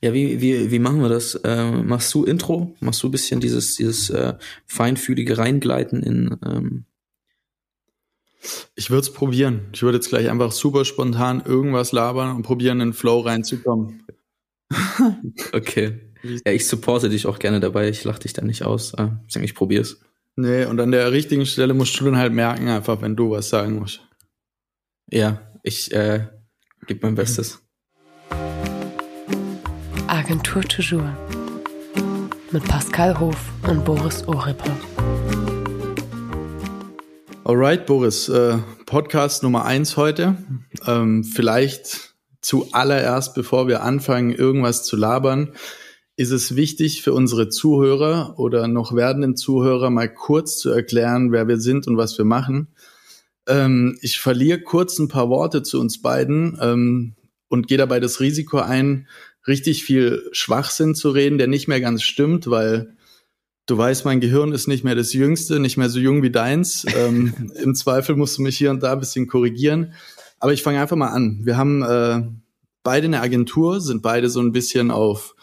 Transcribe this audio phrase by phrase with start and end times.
[0.00, 1.40] Ja, wie, wie, wie machen wir das?
[1.44, 2.76] Ähm, machst du Intro?
[2.80, 4.34] Machst du ein bisschen dieses, dieses äh,
[4.66, 6.36] feinfühlige Reingleiten in.
[6.44, 6.84] Ähm
[8.76, 9.62] ich würde es probieren.
[9.72, 14.04] Ich würde jetzt gleich einfach super spontan irgendwas labern und probieren, in den Flow reinzukommen.
[15.52, 16.00] okay.
[16.22, 17.88] Ja, ich supporte dich auch gerne dabei.
[17.88, 18.94] Ich lache dich da nicht aus.
[18.94, 19.08] Äh,
[19.42, 20.00] ich probier's.
[20.36, 23.48] Nee, und an der richtigen Stelle musst du dann halt merken, einfach, wenn du was
[23.48, 24.00] sagen musst.
[25.10, 26.28] Ja, ich äh,
[26.86, 27.60] gebe mein Bestes.
[30.18, 31.14] Agentur Toujours
[32.50, 33.36] mit Pascal Hof
[33.68, 34.68] und Boris Orippe.
[37.44, 40.36] Alright, Boris, äh, Podcast Nummer eins heute.
[40.88, 45.52] Ähm, vielleicht zuallererst, bevor wir anfangen, irgendwas zu labern,
[46.16, 51.46] ist es wichtig für unsere Zuhörer oder noch werdenden Zuhörer mal kurz zu erklären, wer
[51.46, 52.74] wir sind und was wir machen.
[53.46, 57.14] Ähm, ich verliere kurz ein paar Worte zu uns beiden ähm,
[57.46, 59.06] und gehe dabei das Risiko ein,
[59.48, 62.94] richtig viel Schwachsinn zu reden, der nicht mehr ganz stimmt, weil
[63.66, 66.84] du weißt, mein Gehirn ist nicht mehr das Jüngste, nicht mehr so jung wie deins.
[66.96, 69.94] Ähm, Im Zweifel musst du mich hier und da ein bisschen korrigieren.
[70.40, 71.40] Aber ich fange einfach mal an.
[71.42, 72.22] Wir haben äh,
[72.82, 75.34] beide eine Agentur, sind beide so ein bisschen auf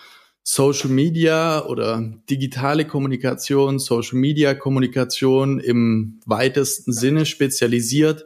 [0.44, 8.26] Social Media oder digitale Kommunikation, Social Media Kommunikation im weitesten Sinne spezialisiert,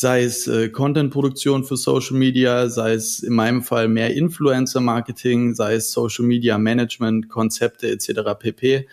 [0.00, 5.74] sei es äh, Content-Produktion für Social Media, sei es in meinem Fall mehr Influencer-Marketing, sei
[5.74, 8.38] es Social Media Management, Konzepte etc.
[8.38, 8.86] pp.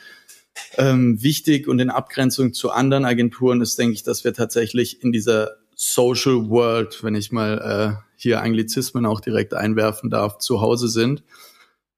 [0.78, 5.12] Ähm, wichtig und in Abgrenzung zu anderen Agenturen ist, denke ich, dass wir tatsächlich in
[5.12, 10.88] dieser Social World, wenn ich mal äh, hier Anglizismen auch direkt einwerfen darf, zu Hause
[10.88, 11.22] sind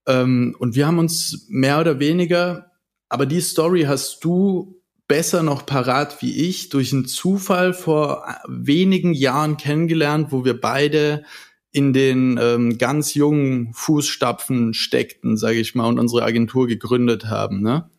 [0.05, 2.71] ähm, und wir haben uns mehr oder weniger,
[3.07, 9.13] aber die Story hast du besser noch parat wie ich durch einen Zufall vor wenigen
[9.13, 11.23] Jahren kennengelernt, wo wir beide
[11.71, 17.61] in den ähm, ganz jungen Fußstapfen steckten, sage ich mal, und unsere Agentur gegründet haben,
[17.61, 17.89] ne?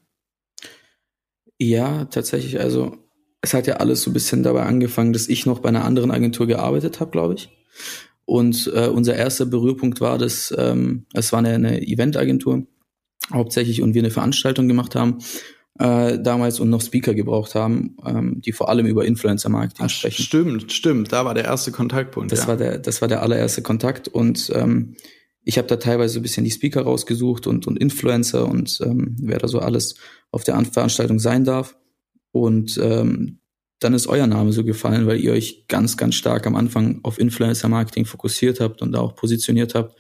[1.59, 2.61] Ja, tatsächlich.
[2.61, 2.97] Also
[3.41, 6.11] es hat ja alles so ein bisschen dabei angefangen, dass ich noch bei einer anderen
[6.11, 7.51] Agentur gearbeitet habe, glaube ich.
[8.25, 12.67] Und äh, unser erster Berührpunkt war, dass ähm, es war eine, eine Eventagentur
[13.33, 15.19] hauptsächlich und wir eine Veranstaltung gemacht haben
[15.79, 20.23] äh, damals und noch Speaker gebraucht haben, ähm, die vor allem über Influencer-Marketing sprechen.
[20.23, 21.13] Stimmt, stimmt.
[21.13, 22.33] Da war der erste Kontaktpunkt.
[22.33, 22.49] Das ja.
[22.49, 24.97] war der, das war der allererste Kontakt und ähm,
[25.45, 29.39] ich habe da teilweise ein bisschen die Speaker rausgesucht und, und Influencer und ähm, wer
[29.39, 29.95] da so alles
[30.31, 31.75] auf der Veranstaltung sein darf.
[32.33, 33.39] Und ähm,
[33.81, 37.19] dann ist euer Name so gefallen, weil ihr euch ganz, ganz stark am Anfang auf
[37.19, 39.97] Influencer-Marketing fokussiert habt und da auch positioniert habt.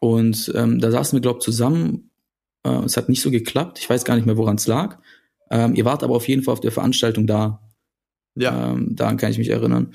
[0.00, 2.07] Und ähm, da saßen wir, glaube ich, zusammen.
[2.68, 3.78] Äh, es hat nicht so geklappt.
[3.78, 4.98] Ich weiß gar nicht mehr, woran es lag.
[5.50, 7.60] Ähm, ihr wart aber auf jeden Fall auf der Veranstaltung da.
[8.34, 8.72] Ja.
[8.72, 9.92] Ähm, daran kann ich mich erinnern.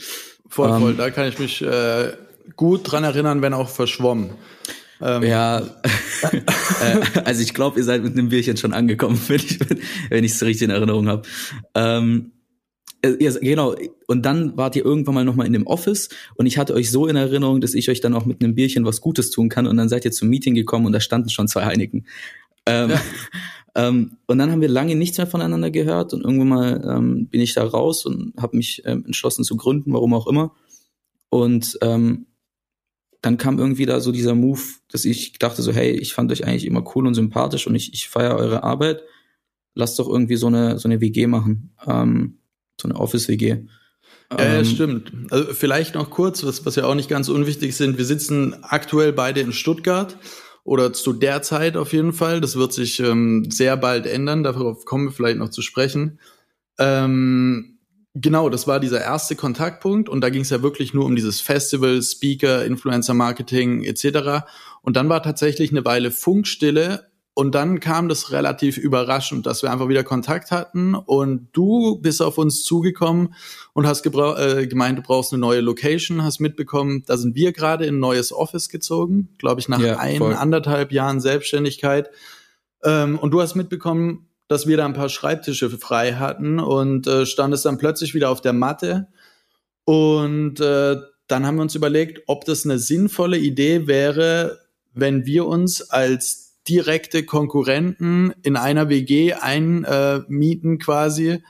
[0.47, 0.91] Voll, voll.
[0.91, 2.13] Ähm, da kann ich mich äh,
[2.55, 4.31] gut dran erinnern, wenn auch verschwommen.
[5.01, 5.23] Ähm.
[5.23, 5.59] Ja,
[6.21, 9.59] äh, also ich glaube, ihr seid mit einem Bierchen schon angekommen, wenn ich
[10.09, 11.23] wenn ich es richtig in Erinnerung habe.
[11.75, 12.31] Ähm,
[13.03, 13.75] äh, ja, genau.
[14.07, 17.07] Und dann wart ihr irgendwann mal nochmal in dem Office und ich hatte euch so
[17.07, 19.77] in Erinnerung, dass ich euch dann auch mit einem Bierchen was Gutes tun kann und
[19.77, 22.05] dann seid ihr zum Meeting gekommen und da standen schon zwei Heineken.
[22.65, 23.01] Ähm, ja.
[23.75, 27.41] ähm, und dann haben wir lange nichts mehr voneinander gehört und irgendwann mal ähm, bin
[27.41, 30.55] ich da raus und habe mich ähm, entschlossen zu gründen, warum auch immer.
[31.29, 32.27] Und ähm,
[33.21, 36.45] dann kam irgendwie da so dieser Move, dass ich dachte so, hey, ich fand euch
[36.45, 39.01] eigentlich immer cool und sympathisch und ich, ich feiere eure Arbeit.
[39.75, 41.73] Lasst doch irgendwie so eine, so eine WG machen.
[41.87, 42.39] Ähm,
[42.79, 43.47] so eine Office-WG.
[43.47, 45.11] Ja, ja, ähm, stimmt.
[45.31, 47.97] Also vielleicht noch kurz, was, was ja auch nicht ganz unwichtig sind.
[47.97, 50.17] Wir sitzen aktuell beide in Stuttgart
[50.63, 52.41] oder zu der Zeit auf jeden Fall.
[52.41, 54.43] Das wird sich ähm, sehr bald ändern.
[54.43, 56.19] Darauf kommen wir vielleicht noch zu sprechen.
[56.77, 57.79] Ähm,
[58.13, 61.41] genau, das war dieser erste Kontaktpunkt und da ging es ja wirklich nur um dieses
[61.41, 64.45] Festival, Speaker, Influencer Marketing etc.
[64.81, 69.71] Und dann war tatsächlich eine Weile Funkstille und dann kam das relativ überraschend, dass wir
[69.71, 73.33] einfach wieder Kontakt hatten und du bist auf uns zugekommen
[73.73, 77.85] und hast äh, gemeint, du brauchst eine neue Location, hast mitbekommen, da sind wir gerade
[77.85, 82.11] in ein neues Office gezogen, glaube ich, nach ja, ein, anderthalb Jahren Selbstständigkeit.
[82.83, 87.25] Ähm, und du hast mitbekommen, dass wir da ein paar Schreibtische frei hatten und äh,
[87.25, 89.07] standest dann plötzlich wieder auf der Matte.
[89.85, 90.97] Und äh,
[91.27, 94.59] dann haben wir uns überlegt, ob das eine sinnvolle Idee wäre,
[94.93, 101.43] wenn wir uns als direkte Konkurrenten in einer WG einmieten äh, quasi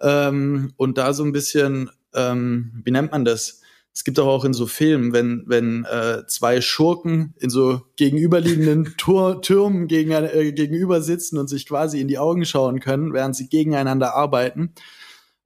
[0.00, 3.62] ähm, und da so ein bisschen, ähm, wie nennt man das?
[3.94, 8.94] Es gibt auch, auch in so Filmen, wenn, wenn äh, zwei Schurken in so gegenüberliegenden
[8.98, 13.36] Tur Türmen gegen, äh, gegenüber sitzen und sich quasi in die Augen schauen können, während
[13.36, 14.74] sie gegeneinander arbeiten.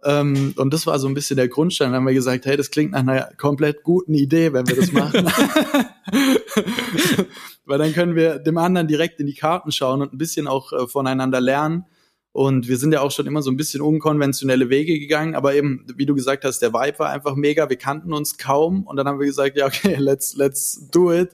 [0.02, 1.88] Ähm, und das war so ein bisschen der Grundstein.
[1.88, 4.90] Dann haben wir gesagt, hey, das klingt nach einer komplett guten Idee, wenn wir das
[4.90, 5.30] machen.
[7.70, 10.72] Weil dann können wir dem anderen direkt in die Karten schauen und ein bisschen auch
[10.72, 11.86] äh, voneinander lernen.
[12.32, 15.84] Und wir sind ja auch schon immer so ein bisschen unkonventionelle Wege gegangen, aber eben,
[15.96, 17.68] wie du gesagt hast, der Vibe war einfach mega.
[17.68, 21.30] Wir kannten uns kaum und dann haben wir gesagt, ja, okay, let's, let's do it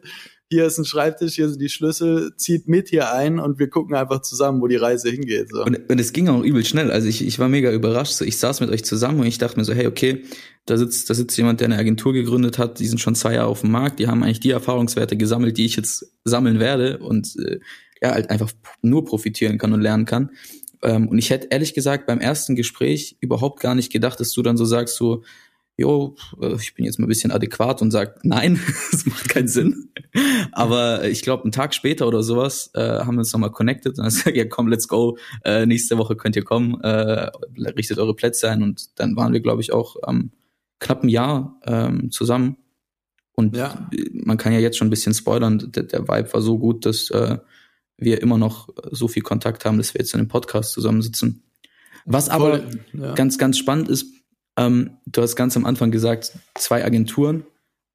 [0.49, 3.97] hier ist ein Schreibtisch, hier sind die Schlüssel, zieht mit hier ein und wir gucken
[3.97, 5.49] einfach zusammen, wo die Reise hingeht.
[5.51, 5.65] So.
[5.65, 6.93] Und, und es ging auch übel schnell.
[6.93, 8.13] Also ich, ich war mega überrascht.
[8.13, 10.23] So, ich saß mit euch zusammen und ich dachte mir so, hey, okay,
[10.67, 13.49] da sitzt, da sitzt jemand, der eine Agentur gegründet hat, die sind schon zwei Jahre
[13.49, 17.37] auf dem Markt, die haben eigentlich die Erfahrungswerte gesammelt, die ich jetzt sammeln werde und
[17.39, 17.61] äh,
[18.03, 18.51] ja, halt einfach
[18.83, 20.31] nur profitieren kann und lernen kann.
[20.83, 24.43] Ähm, und ich hätte ehrlich gesagt beim ersten Gespräch überhaupt gar nicht gedacht, dass du
[24.43, 25.23] dann so sagst, so,
[25.77, 28.61] jo, äh, ich bin jetzt mal ein bisschen adäquat und sag, nein,
[28.91, 29.91] das macht keinen Sinn.
[30.51, 33.99] Aber ich glaube, einen Tag später oder sowas äh, haben wir uns nochmal connected und
[33.99, 37.31] dann gesagt, ja komm, let's go, äh, nächste Woche könnt ihr kommen, äh,
[37.77, 40.33] richtet eure Plätze ein und dann waren wir, glaube ich, auch am
[40.79, 42.57] knappen Jahr ähm, zusammen.
[43.35, 43.89] Und ja.
[44.13, 47.11] man kann ja jetzt schon ein bisschen spoilern, der, der Vibe war so gut, dass
[47.11, 47.39] äh,
[47.99, 51.43] wir immer noch so viel Kontakt haben, dass wir jetzt in einem Podcast zusammensitzen.
[52.07, 53.15] Was aber Voll, ja.
[53.15, 54.07] ganz, ganz spannend ist,
[54.57, 57.45] ähm, du hast ganz am Anfang gesagt, zwei Agenturen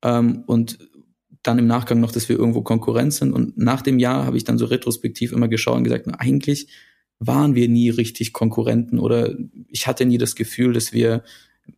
[0.03, 0.77] ähm, und
[1.43, 3.33] dann im Nachgang noch, dass wir irgendwo Konkurrenz sind.
[3.33, 6.67] Und nach dem Jahr habe ich dann so retrospektiv immer geschaut und gesagt, na, eigentlich
[7.19, 9.35] waren wir nie richtig Konkurrenten oder
[9.67, 11.23] ich hatte nie das Gefühl, dass wir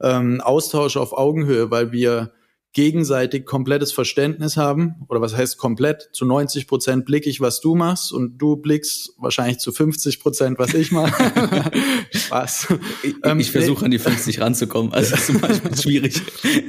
[0.00, 2.32] ähm, Austausch auf Augenhöhe, weil wir
[2.72, 6.08] gegenseitig komplettes Verständnis haben, oder was heißt komplett?
[6.12, 10.58] Zu 90 Prozent blicke ich, was du machst, und du blickst wahrscheinlich zu 50 Prozent,
[10.58, 11.12] was ich mache.
[12.14, 12.74] Spaß.
[13.02, 16.22] Ich, ähm, ich versuche an die 50 ranzukommen, also es ist manchmal schwierig,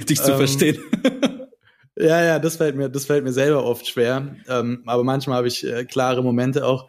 [0.05, 0.77] dich zu ähm, verstehen.
[1.95, 4.35] Ja, ja, das fällt mir, das fällt mir selber oft schwer.
[4.49, 6.87] Ähm, aber manchmal habe ich äh, klare Momente auch.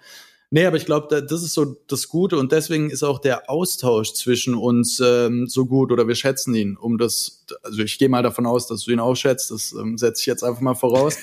[0.50, 4.12] Nee, aber ich glaube, das ist so das Gute und deswegen ist auch der Austausch
[4.12, 6.76] zwischen uns ähm, so gut oder wir schätzen ihn.
[6.76, 9.50] Um das, also ich gehe mal davon aus, dass du ihn auch schätzt.
[9.50, 11.16] Das ähm, setze ich jetzt einfach mal voraus.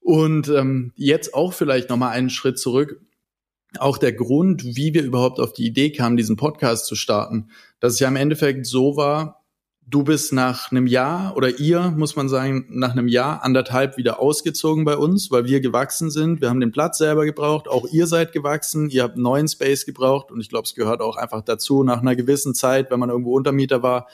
[0.00, 3.00] Und ähm, jetzt auch vielleicht noch mal einen Schritt zurück.
[3.78, 7.50] Auch der Grund, wie wir überhaupt auf die Idee kamen, diesen Podcast zu starten,
[7.80, 9.45] dass es ja im Endeffekt so war,
[9.88, 14.18] Du bist nach einem Jahr oder ihr, muss man sagen, nach einem Jahr anderthalb wieder
[14.18, 16.40] ausgezogen bei uns, weil wir gewachsen sind.
[16.40, 17.68] Wir haben den Platz selber gebraucht.
[17.68, 18.90] Auch ihr seid gewachsen.
[18.90, 20.32] Ihr habt einen neuen Space gebraucht.
[20.32, 23.36] Und ich glaube, es gehört auch einfach dazu, nach einer gewissen Zeit, wenn man irgendwo
[23.36, 24.08] Untermieter war.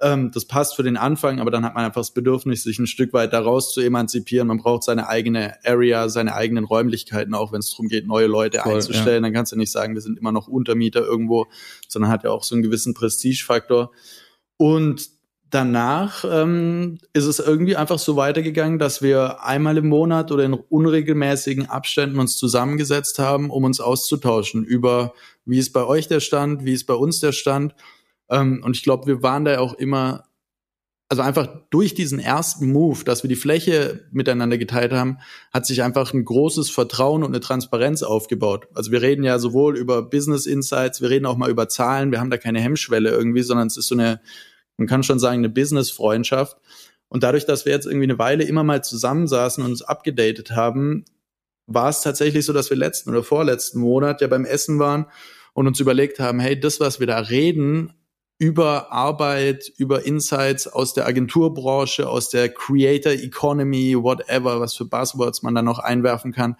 [0.00, 2.88] Ähm, das passt für den Anfang, aber dann hat man einfach das Bedürfnis, sich ein
[2.88, 4.48] Stück weit daraus zu emanzipieren.
[4.48, 8.58] Man braucht seine eigene Area, seine eigenen Räumlichkeiten, auch wenn es darum geht, neue Leute
[8.58, 9.22] Voll, einzustellen.
[9.22, 9.28] Ja.
[9.28, 11.46] Dann kannst du nicht sagen, wir sind immer noch Untermieter irgendwo,
[11.86, 13.92] sondern hat ja auch so einen gewissen Prestigefaktor.
[14.56, 15.08] Und
[15.50, 20.54] danach ähm, ist es irgendwie einfach so weitergegangen, dass wir einmal im Monat oder in
[20.54, 26.64] unregelmäßigen Abständen uns zusammengesetzt haben, um uns auszutauschen über, wie ist bei euch der Stand,
[26.64, 27.74] wie ist bei uns der Stand.
[28.28, 30.24] Ähm, und ich glaube, wir waren da auch immer,
[31.08, 35.18] also einfach durch diesen ersten Move, dass wir die Fläche miteinander geteilt haben,
[35.52, 38.68] hat sich einfach ein großes Vertrauen und eine Transparenz aufgebaut.
[38.74, 42.20] Also wir reden ja sowohl über Business Insights, wir reden auch mal über Zahlen, wir
[42.20, 44.20] haben da keine Hemmschwelle irgendwie, sondern es ist so eine
[44.76, 46.56] man kann schon sagen, eine Business-Freundschaft.
[47.08, 51.04] Und dadurch, dass wir jetzt irgendwie eine Weile immer mal zusammensaßen und uns abgedatet haben,
[51.66, 55.06] war es tatsächlich so, dass wir letzten oder vorletzten Monat ja beim Essen waren
[55.52, 57.94] und uns überlegt haben, hey, das, was wir da reden,
[58.38, 65.42] über Arbeit, über Insights aus der Agenturbranche, aus der Creator Economy, whatever, was für Buzzwords
[65.42, 66.56] man da noch einwerfen kann,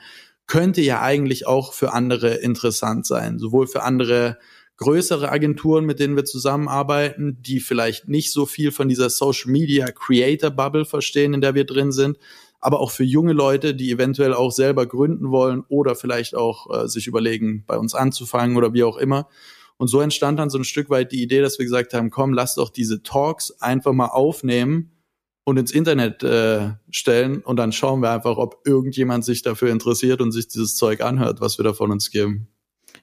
[0.47, 4.38] könnte ja eigentlich auch für andere interessant sein, sowohl für andere
[4.76, 9.90] größere Agenturen, mit denen wir zusammenarbeiten, die vielleicht nicht so viel von dieser Social Media
[9.90, 12.19] Creator Bubble verstehen, in der wir drin sind,
[12.61, 16.88] aber auch für junge Leute, die eventuell auch selber gründen wollen oder vielleicht auch äh,
[16.88, 19.28] sich überlegen, bei uns anzufangen oder wie auch immer.
[19.76, 22.33] Und so entstand dann so ein Stück weit die Idee, dass wir gesagt haben, komm,
[22.33, 24.93] lass doch diese Talks einfach mal aufnehmen
[25.45, 30.21] und ins Internet äh, stellen und dann schauen wir einfach, ob irgendjemand sich dafür interessiert
[30.21, 32.49] und sich dieses Zeug anhört, was wir da von uns geben.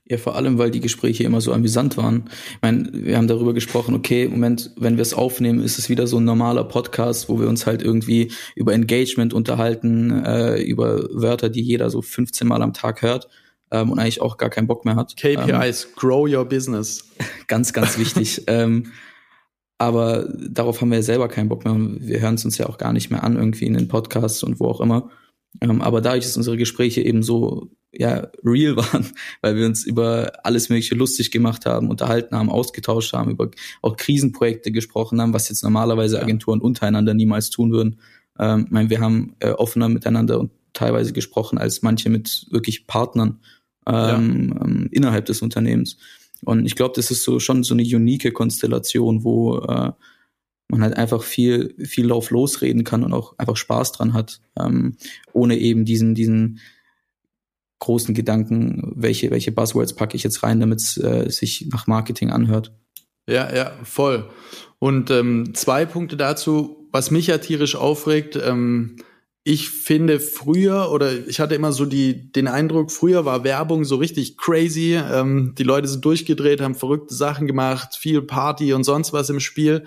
[0.07, 2.29] Ja, vor allem, weil die Gespräche immer so amüsant waren.
[2.55, 6.07] Ich meine, wir haben darüber gesprochen, okay, Moment, wenn wir es aufnehmen, ist es wieder
[6.07, 11.49] so ein normaler Podcast, wo wir uns halt irgendwie über Engagement unterhalten, äh, über Wörter,
[11.49, 13.27] die jeder so 15 Mal am Tag hört
[13.71, 15.15] ähm, und eigentlich auch gar keinen Bock mehr hat.
[15.17, 17.09] KPIs, ähm, grow your business.
[17.47, 18.43] Ganz, ganz wichtig.
[18.47, 18.91] ähm,
[19.77, 22.77] aber darauf haben wir ja selber keinen Bock mehr wir hören es uns ja auch
[22.77, 25.09] gar nicht mehr an, irgendwie in den Podcasts und wo auch immer.
[25.59, 29.07] Ähm, aber dadurch, dass unsere Gespräche eben so ja real waren,
[29.41, 33.49] weil wir uns über alles Mögliche lustig gemacht haben, unterhalten haben, ausgetauscht haben, über
[33.81, 37.99] auch Krisenprojekte gesprochen haben, was jetzt normalerweise Agenturen untereinander niemals tun würden.
[38.39, 42.87] Ähm, ich meine, wir haben äh, offener miteinander und teilweise gesprochen als manche mit wirklich
[42.87, 43.39] Partnern
[43.87, 44.65] ähm, ja.
[44.65, 45.97] ähm, innerhalb des Unternehmens.
[46.43, 49.91] Und ich glaube, das ist so schon so eine unique Konstellation, wo äh,
[50.69, 54.97] man halt einfach viel, viel Lauf losreden kann und auch einfach Spaß dran hat, ähm,
[55.33, 56.59] ohne eben diesen, diesen
[57.79, 62.29] großen Gedanken, welche, welche Buzzwords packe ich jetzt rein, damit es äh, sich nach Marketing
[62.29, 62.73] anhört.
[63.27, 64.29] Ja, ja, voll.
[64.79, 68.97] Und ähm, zwei Punkte dazu, was mich ja tierisch aufregt, ähm,
[69.43, 73.95] ich finde früher oder ich hatte immer so die den Eindruck, früher war Werbung so
[73.95, 74.93] richtig crazy.
[74.95, 79.39] Ähm, die Leute sind durchgedreht, haben verrückte Sachen gemacht, viel Party und sonst was im
[79.39, 79.85] Spiel.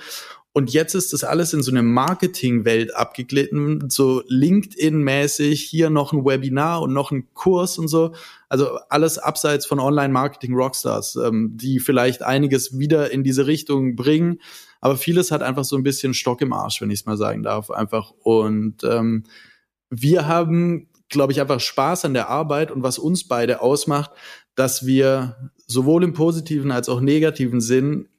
[0.57, 6.25] Und jetzt ist das alles in so eine Marketingwelt abgeglitten, so LinkedIn-mäßig, hier noch ein
[6.25, 8.15] Webinar und noch ein Kurs und so.
[8.49, 14.39] Also alles abseits von Online-Marketing-Rockstars, ähm, die vielleicht einiges wieder in diese Richtung bringen.
[14.85, 17.43] Aber vieles hat einfach so ein bisschen Stock im Arsch, wenn ich es mal sagen
[17.43, 18.11] darf, einfach.
[18.11, 19.25] Und ähm,
[19.89, 24.11] wir haben, glaube ich, einfach Spaß an der Arbeit und was uns beide ausmacht,
[24.55, 28.11] dass wir sowohl im positiven als auch negativen Sinn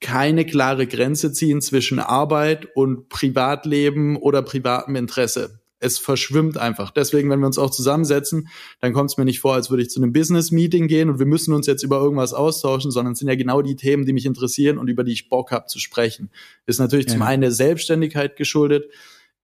[0.00, 5.60] keine klare Grenze ziehen zwischen Arbeit und Privatleben oder privatem Interesse.
[5.80, 6.90] Es verschwimmt einfach.
[6.90, 8.48] Deswegen, wenn wir uns auch zusammensetzen,
[8.80, 11.26] dann kommt es mir nicht vor, als würde ich zu einem Business-Meeting gehen und wir
[11.26, 14.26] müssen uns jetzt über irgendwas austauschen, sondern es sind ja genau die Themen, die mich
[14.26, 16.30] interessieren und über die ich Bock habe zu sprechen.
[16.66, 17.12] Ist natürlich ja.
[17.12, 18.90] zum einen der Selbstständigkeit geschuldet,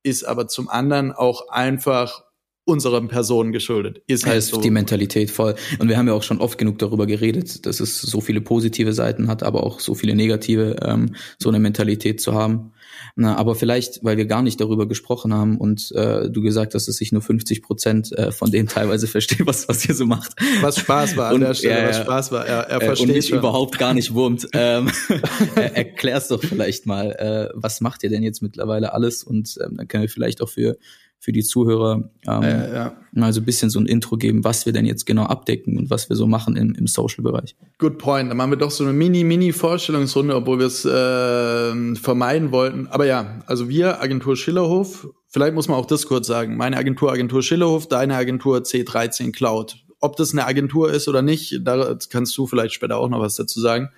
[0.03, 2.24] ist aber zum anderen auch einfach
[2.65, 4.03] unseren Personen geschuldet.
[4.07, 4.61] Ist halt so.
[4.61, 5.55] die Mentalität voll.
[5.79, 8.93] Und wir haben ja auch schon oft genug darüber geredet, dass es so viele positive
[8.93, 12.73] Seiten hat, aber auch so viele negative, ähm, so eine Mentalität zu haben.
[13.17, 16.89] Na, aber vielleicht, weil wir gar nicht darüber gesprochen haben und äh, du gesagt hast,
[16.89, 20.35] dass ich nur 50 Prozent äh, von denen teilweise verstehe, was, was ihr so macht.
[20.63, 22.47] Was Spaß war an und, der Stelle, ja, was Spaß war.
[22.47, 23.39] Er, er äh, versteht und mich schon.
[23.39, 24.49] überhaupt gar nicht wurmt.
[24.55, 24.91] ähm,
[25.55, 29.23] erklär's doch vielleicht mal, äh, was macht ihr denn jetzt mittlerweile alles?
[29.23, 30.79] Und ähm, dann können wir vielleicht auch für
[31.25, 32.97] für die Zuhörer ähm, äh, ja.
[33.13, 35.89] mal so ein bisschen so ein Intro geben, was wir denn jetzt genau abdecken und
[35.89, 37.57] was wir so machen im, im Social-Bereich.
[37.79, 38.29] Good point.
[38.29, 42.89] Dann machen wir doch so eine Mini-Mini-Vorstellungsrunde, obwohl wir es äh, vermeiden wollten.
[42.89, 46.59] Aber ja, also wir, Agentur Schillerhof, vielleicht muss man auch das kurz sagen.
[46.59, 49.83] Meine Agentur, Agentur Schillerhof, deine Agentur C13 Cloud.
[50.01, 53.37] Ob das eine Agentur ist oder nicht, da kannst du vielleicht später auch noch was
[53.37, 53.89] dazu sagen.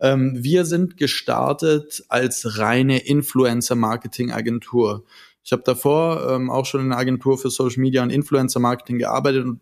[0.00, 5.04] Ähm, wir sind gestartet als reine Influencer-Marketing-Agentur.
[5.44, 8.98] Ich habe davor ähm, auch schon in einer Agentur für Social Media und Influencer Marketing
[8.98, 9.60] gearbeitet und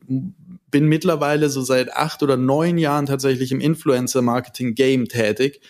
[0.70, 5.60] bin mittlerweile so seit acht oder neun Jahren tatsächlich im Influencer Marketing Game tätig,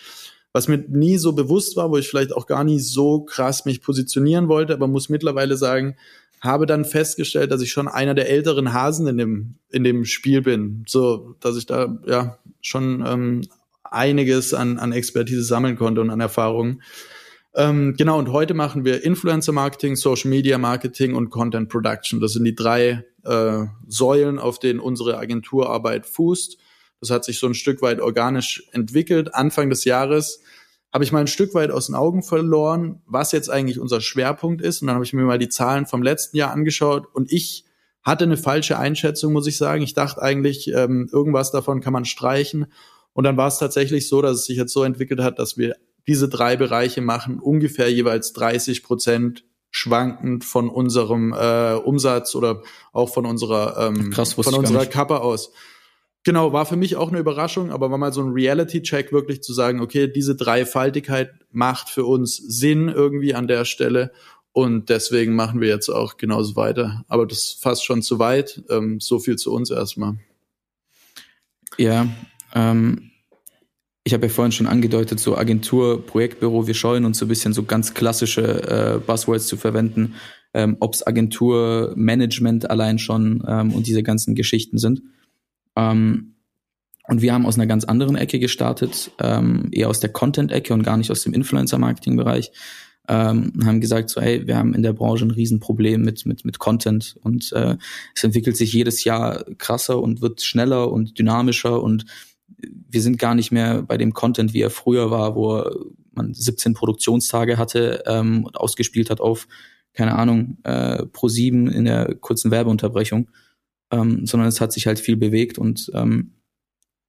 [0.53, 3.81] was mir nie so bewusst war, wo ich vielleicht auch gar nie so krass mich
[3.81, 5.95] positionieren wollte, aber muss mittlerweile sagen,
[6.41, 10.41] habe dann festgestellt, dass ich schon einer der älteren Hasen in dem in dem Spiel
[10.41, 13.41] bin, so dass ich da ja schon ähm,
[13.83, 16.83] einiges an an Expertise sammeln konnte und an Erfahrungen.
[17.55, 22.19] Ähm, genau, und heute machen wir Influencer Marketing, Social Media Marketing und Content Production.
[22.19, 26.57] Das sind die drei äh, Säulen, auf denen unsere Agenturarbeit fußt.
[26.99, 29.35] Das hat sich so ein Stück weit organisch entwickelt.
[29.35, 30.41] Anfang des Jahres
[30.91, 34.61] habe ich mal ein Stück weit aus den Augen verloren, was jetzt eigentlich unser Schwerpunkt
[34.61, 34.81] ist.
[34.81, 37.65] Und dann habe ich mir mal die Zahlen vom letzten Jahr angeschaut und ich
[38.03, 39.81] hatte eine falsche Einschätzung, muss ich sagen.
[39.81, 42.67] Ich dachte eigentlich, ähm, irgendwas davon kann man streichen.
[43.13, 45.75] Und dann war es tatsächlich so, dass es sich jetzt so entwickelt hat, dass wir
[46.07, 53.09] diese drei Bereiche machen ungefähr jeweils 30 Prozent schwankend von unserem äh, Umsatz oder auch
[53.11, 55.51] von unserer ähm, Krass, von unserer Kappe aus.
[56.23, 59.51] Genau, war für mich auch eine Überraschung, aber war mal so ein Reality-Check wirklich zu
[59.53, 64.11] sagen, okay, diese Dreifaltigkeit macht für uns Sinn irgendwie an der Stelle
[64.53, 67.03] und deswegen machen wir jetzt auch genauso weiter.
[67.07, 68.63] Aber das ist fast schon zu weit.
[68.69, 70.17] Ähm, so viel zu uns erstmal.
[71.77, 72.07] Ja,
[72.53, 73.09] ähm,
[74.03, 77.53] ich habe ja vorhin schon angedeutet, so Agentur, Projektbüro, wir scheuen uns so ein bisschen
[77.53, 80.15] so ganz klassische äh, Buzzwords zu verwenden,
[80.53, 85.01] ähm, ob es Agentur, Management allein schon ähm, und diese ganzen Geschichten sind.
[85.77, 86.35] Ähm,
[87.07, 90.83] und wir haben aus einer ganz anderen Ecke gestartet, ähm, eher aus der Content-Ecke und
[90.83, 92.51] gar nicht aus dem Influencer-Marketing-Bereich.
[93.09, 96.59] ähm, haben gesagt, so, hey, wir haben in der Branche ein Riesenproblem mit, mit, mit
[96.59, 97.75] Content und äh,
[98.15, 102.05] es entwickelt sich jedes Jahr krasser und wird schneller und dynamischer und
[102.93, 105.63] wir sind gar nicht mehr bei dem Content, wie er früher war, wo
[106.11, 109.47] man 17 Produktionstage hatte ähm, und ausgespielt hat auf,
[109.93, 113.29] keine Ahnung, äh, pro sieben in der kurzen Werbeunterbrechung,
[113.91, 116.33] ähm, sondern es hat sich halt viel bewegt und ähm,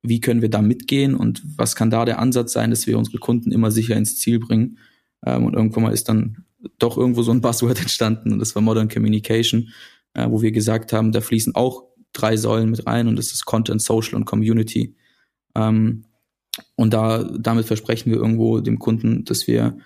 [0.02, 3.18] wie können wir da mitgehen und was kann da der Ansatz sein, dass wir unsere
[3.18, 4.78] Kunden immer sicher ins Ziel bringen.
[5.24, 6.44] Ähm, und irgendwann mal ist dann
[6.78, 9.70] doch irgendwo so ein Buzzword entstanden und das war Modern Communication,
[10.14, 13.44] äh, wo wir gesagt haben, da fließen auch drei Säulen mit rein und das ist
[13.44, 14.94] Content, Social und Community.
[15.54, 16.04] Ähm,
[16.76, 19.76] und da, damit versprechen wir irgendwo dem Kunden, dass wir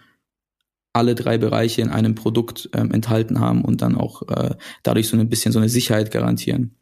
[0.93, 5.17] alle drei Bereiche in einem Produkt ähm, enthalten haben und dann auch äh, dadurch so
[5.17, 6.75] ein bisschen so eine Sicherheit garantieren.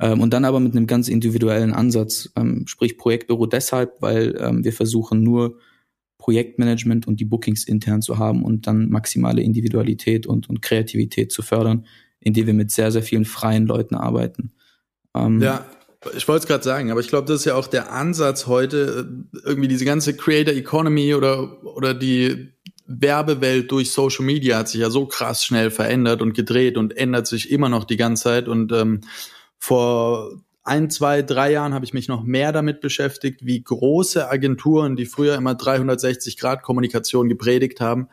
[0.00, 4.64] Ähm, und dann aber mit einem ganz individuellen Ansatz, ähm, sprich Projektbüro deshalb, weil ähm,
[4.64, 5.58] wir versuchen nur
[6.18, 11.42] Projektmanagement und die Bookings intern zu haben und dann maximale Individualität und, und Kreativität zu
[11.42, 11.86] fördern,
[12.20, 14.52] indem wir mit sehr, sehr vielen freien Leuten arbeiten.
[15.14, 15.66] Ähm, ja,
[16.16, 19.08] ich wollte es gerade sagen, aber ich glaube, das ist ja auch der Ansatz heute,
[19.44, 22.52] irgendwie diese ganze Creator Economy oder, oder die
[22.86, 27.26] Werbewelt durch Social Media hat sich ja so krass schnell verändert und gedreht und ändert
[27.26, 28.48] sich immer noch die ganze Zeit.
[28.48, 29.02] Und ähm,
[29.58, 34.96] vor ein, zwei, drei Jahren habe ich mich noch mehr damit beschäftigt, wie große Agenturen,
[34.96, 38.08] die früher immer 360 Grad Kommunikation gepredigt haben,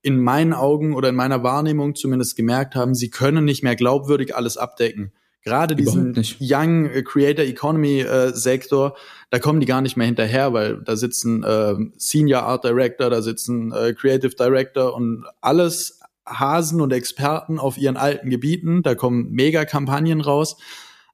[0.00, 4.34] in meinen Augen oder in meiner Wahrnehmung zumindest gemerkt haben, sie können nicht mehr glaubwürdig
[4.34, 5.12] alles abdecken.
[5.44, 8.96] Gerade diesen Young äh, Creator Economy äh, Sektor,
[9.30, 13.22] da kommen die gar nicht mehr hinterher, weil da sitzen äh, Senior Art Director, da
[13.22, 18.82] sitzen äh, Creative Director und alles Hasen und Experten auf ihren alten Gebieten.
[18.82, 20.56] Da kommen mega Kampagnen raus.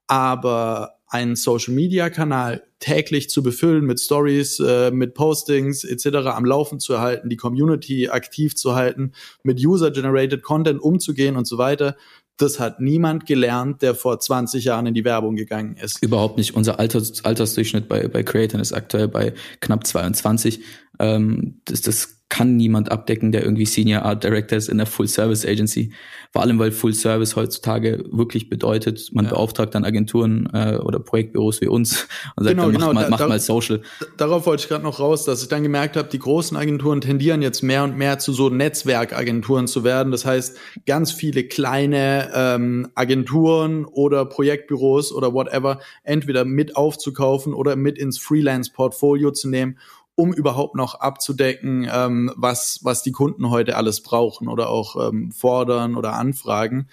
[0.06, 6.26] Aber einen Social Media Kanal täglich zu befüllen mit Stories, äh, mit Postings etc.
[6.26, 11.46] am Laufen zu erhalten, die Community aktiv zu halten, mit User Generated Content umzugehen und
[11.46, 11.96] so weiter
[12.38, 16.02] das hat niemand gelernt, der vor 20 Jahren in die Werbung gegangen ist.
[16.02, 16.54] Überhaupt nicht.
[16.54, 20.60] Unser Alters, Altersdurchschnitt bei, bei Creators ist aktuell bei knapp 22.
[21.00, 25.08] Ähm, das, das kann niemand abdecken, der irgendwie Senior Art Director ist in der Full
[25.08, 25.92] Service Agency.
[26.30, 29.30] Vor allem, weil Full Service heutzutage wirklich bedeutet, man ja.
[29.30, 32.92] beauftragt dann Agenturen äh, oder Projektbüros wie uns und sagt, genau, dann, mach, genau.
[32.92, 33.80] mal, da, mach da, mal Social.
[34.18, 37.40] Darauf wollte ich gerade noch raus, dass ich dann gemerkt habe, die großen Agenturen tendieren
[37.40, 40.12] jetzt mehr und mehr zu so Netzwerkagenturen zu werden.
[40.12, 47.74] Das heißt, ganz viele kleine ähm, Agenturen oder Projektbüros oder whatever entweder mit aufzukaufen oder
[47.74, 49.78] mit ins Freelance-Portfolio zu nehmen
[50.18, 55.30] um überhaupt noch abzudecken, ähm, was, was die Kunden heute alles brauchen oder auch ähm,
[55.30, 56.88] fordern oder anfragen.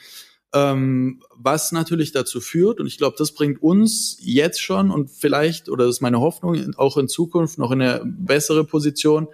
[0.53, 5.69] Ähm, was natürlich dazu führt, und ich glaube, das bringt uns jetzt schon und vielleicht,
[5.69, 9.27] oder das ist meine Hoffnung, auch in Zukunft noch in eine bessere Position,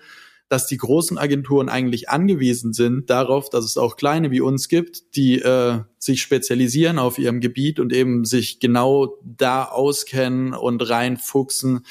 [0.48, 5.18] dass die großen Agenturen eigentlich angewiesen sind darauf, dass es auch kleine wie uns gibt,
[5.18, 11.86] die äh, sich spezialisieren auf ihrem Gebiet und eben sich genau da auskennen und reinfuchsen,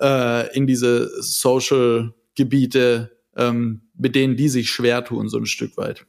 [0.00, 6.06] äh, in diese Social-Gebiete, ähm, mit denen die sich schwer tun, so ein Stück weit.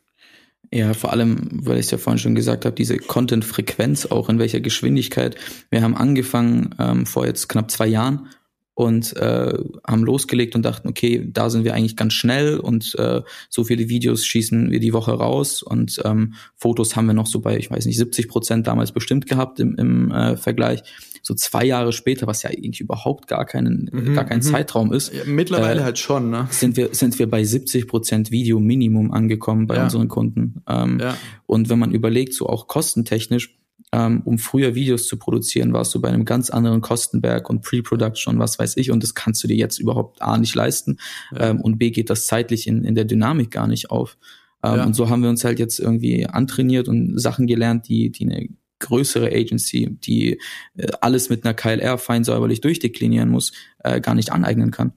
[0.74, 4.40] Ja, vor allem, weil ich es ja vorhin schon gesagt habe, diese Content-Frequenz auch, in
[4.40, 5.38] welcher Geschwindigkeit.
[5.70, 8.28] Wir haben angefangen ähm, vor jetzt knapp zwei Jahren
[8.78, 13.24] und äh, haben losgelegt und dachten, okay, da sind wir eigentlich ganz schnell und äh,
[13.50, 17.40] so viele Videos schießen wir die Woche raus und ähm, Fotos haben wir noch so
[17.40, 20.84] bei, ich weiß nicht, 70 Prozent damals bestimmt gehabt im, im äh, Vergleich.
[21.24, 24.44] So zwei Jahre später, was ja eigentlich überhaupt gar keinen, mhm, gar kein mhm.
[24.44, 25.12] Zeitraum ist.
[25.12, 26.48] Ja, mittlerweile äh, halt schon, ne?
[26.52, 29.86] Sind wir, sind wir bei 70 Prozent Video Minimum angekommen bei ja.
[29.86, 30.62] unseren Kunden.
[30.70, 31.18] Ähm, ja.
[31.48, 33.58] Und wenn man überlegt, so auch kostentechnisch,
[33.92, 38.36] ähm, um früher Videos zu produzieren, warst du bei einem ganz anderen Kostenberg und Pre-Production
[38.36, 38.92] und was weiß ich.
[38.92, 40.98] Und das kannst du dir jetzt überhaupt A nicht leisten
[41.32, 41.50] ja.
[41.50, 44.18] ähm, und B geht das zeitlich in, in der Dynamik gar nicht auf.
[44.64, 44.86] Ähm, ja.
[44.86, 48.50] Und so haben wir uns halt jetzt irgendwie antrainiert und Sachen gelernt, die, die eine
[48.80, 50.40] größere Agency, die
[50.76, 54.94] äh, alles mit einer KLR fein säuberlich durchdeklinieren muss, äh, gar nicht aneignen kann.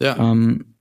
[0.00, 0.18] Ja.
[0.18, 0.74] Ähm,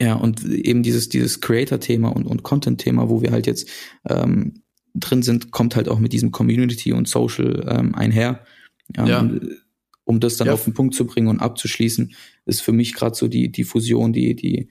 [0.00, 3.68] ja, und eben dieses, dieses Creator-Thema und, und Content-Thema, wo wir halt jetzt
[4.08, 4.63] ähm,
[4.94, 8.44] drin sind, kommt halt auch mit diesem Community und Social ähm, einher.
[8.96, 9.30] Ja, ja.
[10.04, 10.52] Um das dann ja.
[10.52, 14.12] auf den Punkt zu bringen und abzuschließen, ist für mich gerade so die, die Fusion,
[14.12, 14.68] die, die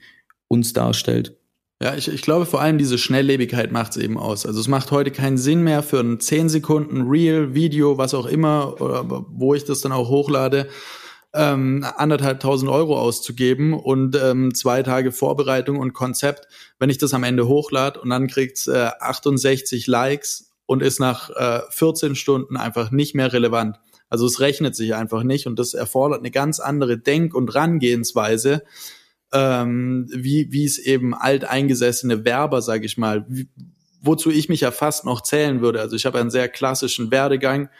[0.48, 1.36] uns darstellt.
[1.82, 4.46] Ja, ich, ich glaube vor allem diese Schnelllebigkeit macht es eben aus.
[4.46, 8.26] Also es macht heute keinen Sinn mehr für ein 10 Sekunden Real, Video, was auch
[8.26, 10.68] immer, oder wo ich das dann auch hochlade,
[11.34, 16.46] ähm, anderthalb tausend Euro auszugeben und ähm, zwei Tage Vorbereitung und Konzept,
[16.78, 21.30] wenn ich das am Ende hochlade und dann kriegt's äh, 68 Likes und ist nach
[21.30, 23.80] äh, 14 Stunden einfach nicht mehr relevant.
[24.08, 28.62] Also es rechnet sich einfach nicht und das erfordert eine ganz andere Denk- und Rangehensweise,
[29.32, 33.48] ähm, wie wie es eben alteingesessene Werber, sage ich mal, wie,
[34.00, 35.80] wozu ich mich ja fast noch zählen würde.
[35.80, 37.70] Also ich habe einen sehr klassischen Werdegang.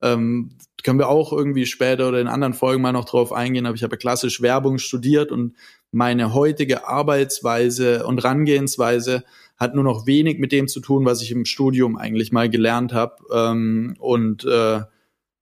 [0.00, 3.74] Ähm, können wir auch irgendwie später oder in anderen Folgen mal noch drauf eingehen, aber
[3.74, 5.54] ich habe klassisch Werbung studiert und
[5.92, 9.24] meine heutige Arbeitsweise und Rangehensweise
[9.56, 12.94] hat nur noch wenig mit dem zu tun, was ich im Studium eigentlich mal gelernt
[12.94, 13.16] habe.
[13.32, 14.80] Ähm, und äh,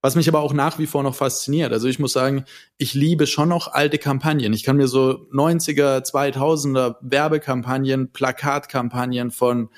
[0.01, 1.73] was mich aber auch nach wie vor noch fasziniert.
[1.73, 2.45] Also ich muss sagen,
[2.77, 4.53] ich liebe schon noch alte Kampagnen.
[4.53, 9.69] Ich kann mir so 90er, 2000er Werbekampagnen, Plakatkampagnen von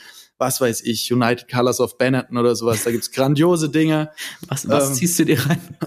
[0.41, 2.83] was weiß ich, United Colors of Benetton oder sowas.
[2.83, 4.09] Da gibt's grandiose Dinge.
[4.47, 5.77] Was, was ähm, ziehst du dir rein?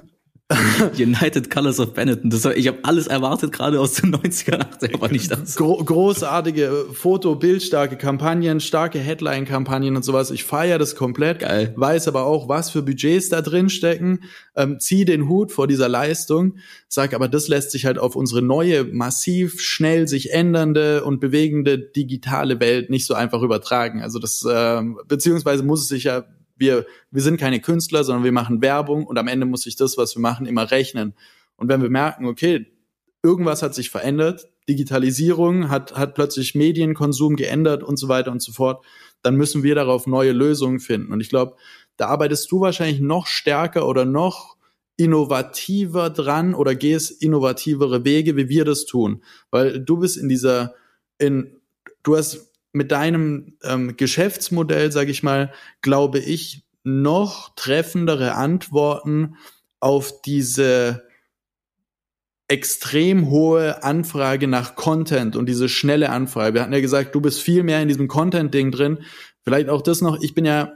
[0.99, 2.31] United Colors of Benetton.
[2.31, 5.57] Das, ich habe alles erwartet, gerade aus den 90er, aber nicht das.
[5.57, 10.31] Gro großartige Foto, bildstarke Kampagnen, starke Headline-Kampagnen und sowas.
[10.31, 11.41] Ich feiere das komplett.
[11.41, 11.73] Geil.
[11.77, 14.21] Weiß aber auch, was für Budgets da drin stecken.
[14.57, 16.57] Ähm, zieh den Hut vor dieser Leistung.
[16.89, 21.79] Sag aber, das lässt sich halt auf unsere neue, massiv, schnell sich ändernde und bewegende
[21.79, 24.03] digitale Welt nicht so einfach übertragen.
[24.03, 26.25] Also das, äh, beziehungsweise muss es sich ja
[26.57, 29.97] wir, wir sind keine Künstler, sondern wir machen Werbung und am Ende muss sich das,
[29.97, 31.15] was wir machen, immer rechnen.
[31.57, 32.67] Und wenn wir merken, okay,
[33.23, 38.53] irgendwas hat sich verändert, Digitalisierung hat, hat plötzlich Medienkonsum geändert und so weiter und so
[38.53, 38.85] fort,
[39.23, 41.13] dann müssen wir darauf neue Lösungen finden.
[41.13, 41.57] Und ich glaube,
[41.97, 44.57] da arbeitest du wahrscheinlich noch stärker oder noch
[44.97, 49.23] innovativer dran oder gehst innovativere Wege, wie wir das tun.
[49.51, 50.75] Weil du bist in dieser,
[51.19, 51.61] in,
[52.03, 59.37] du hast mit deinem ähm, Geschäftsmodell, sage ich mal, glaube ich, noch treffendere Antworten
[59.81, 61.05] auf diese
[62.49, 66.55] extrem hohe Anfrage nach Content und diese schnelle Anfrage.
[66.55, 68.99] Wir hatten ja gesagt, du bist viel mehr in diesem Content-Ding drin.
[69.43, 70.21] Vielleicht auch das noch.
[70.21, 70.73] Ich bin ja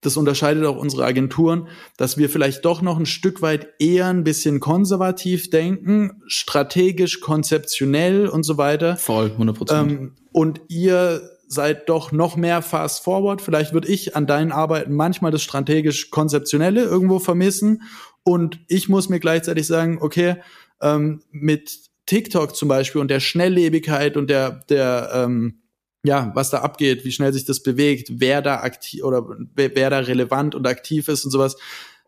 [0.00, 4.24] das unterscheidet auch unsere Agenturen, dass wir vielleicht doch noch ein Stück weit eher ein
[4.24, 8.96] bisschen konservativ denken, strategisch, konzeptionell und so weiter.
[8.96, 9.92] Voll, 100 Prozent.
[9.92, 13.42] Ähm, und ihr seid doch noch mehr fast forward.
[13.42, 17.82] Vielleicht würde ich an deinen Arbeiten manchmal das strategisch konzeptionelle irgendwo vermissen.
[18.22, 20.36] Und ich muss mir gleichzeitig sagen, okay,
[20.80, 25.59] ähm, mit TikTok zum Beispiel und der Schnelllebigkeit und der, der, ähm,
[26.02, 29.98] ja, was da abgeht, wie schnell sich das bewegt, wer da aktiv oder wer, da
[29.98, 31.56] relevant und aktiv ist und sowas.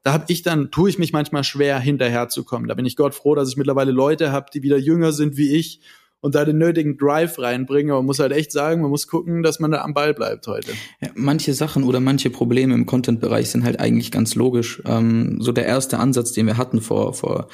[0.03, 2.69] Da habe ich dann, tue ich mich manchmal schwer, hinterherzukommen.
[2.69, 5.55] Da bin ich Gott froh, dass ich mittlerweile Leute habe, die wieder jünger sind wie
[5.55, 5.81] ich
[6.21, 7.91] und da den nötigen Drive reinbringen.
[7.91, 10.47] Aber man muss halt echt sagen, man muss gucken, dass man da am Ball bleibt
[10.47, 10.73] heute.
[11.01, 14.83] Ja, manche Sachen oder manche Probleme im Content-Bereich sind halt eigentlich ganz logisch.
[14.87, 17.49] Ähm, so der erste Ansatz, den wir hatten vor, vor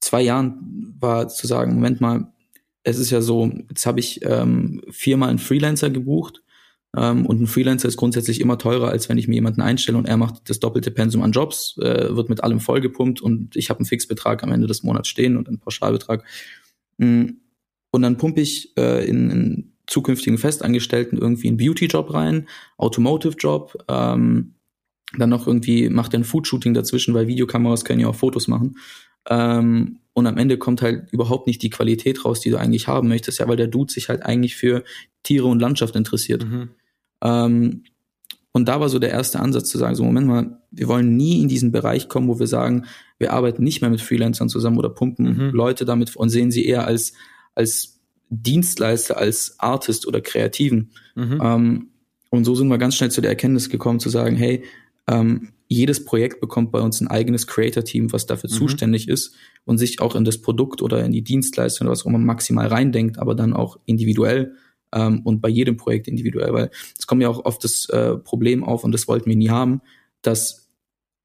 [0.00, 2.32] zwei Jahren, war zu sagen, Moment mal,
[2.84, 6.42] es ist ja so, jetzt habe ich ähm, viermal einen Freelancer gebucht
[6.96, 10.06] ähm, und ein Freelancer ist grundsätzlich immer teurer, als wenn ich mir jemanden einstelle und
[10.06, 13.80] er macht das doppelte Pensum an Jobs, äh, wird mit allem vollgepumpt und ich habe
[13.80, 16.24] einen Fixbetrag am Ende des Monats stehen und einen Pauschalbetrag.
[16.98, 17.24] Mm,
[17.90, 24.54] und dann pumpe ich äh, in, in zukünftigen Festangestellten irgendwie einen Beauty-Job rein, Automotive-Job, ähm,
[25.18, 28.78] dann noch irgendwie macht er ein Food-Shooting dazwischen, weil Videokameras können ja auch Fotos machen.
[29.28, 33.08] Ähm, und am Ende kommt halt überhaupt nicht die Qualität raus, die du eigentlich haben
[33.08, 34.84] möchtest, ja, weil der Dude sich halt eigentlich für
[35.22, 36.44] Tiere und Landschaft interessiert.
[36.44, 36.70] Mhm.
[37.22, 37.84] Ähm,
[38.52, 41.40] und da war so der erste Ansatz zu sagen, so Moment mal, wir wollen nie
[41.40, 42.84] in diesen Bereich kommen, wo wir sagen,
[43.18, 45.50] wir arbeiten nicht mehr mit Freelancern zusammen oder pumpen mhm.
[45.52, 47.14] Leute damit und sehen sie eher als,
[47.54, 50.90] als Dienstleister, als Artist oder Kreativen.
[51.14, 51.40] Mhm.
[51.42, 51.88] Ähm,
[52.30, 54.64] und so sind wir ganz schnell zu der Erkenntnis gekommen, zu sagen, hey,
[55.06, 58.54] ähm, jedes Projekt bekommt bei uns ein eigenes Creator-Team, was dafür mhm.
[58.54, 62.06] zuständig ist und sich auch in das Produkt oder in die Dienstleistung oder was auch
[62.06, 64.54] immer maximal reindenkt, aber dann auch individuell
[64.92, 68.64] ähm, und bei jedem Projekt individuell, weil es kommt ja auch oft das äh, Problem
[68.64, 69.80] auf und das wollten wir nie haben,
[70.22, 70.62] dass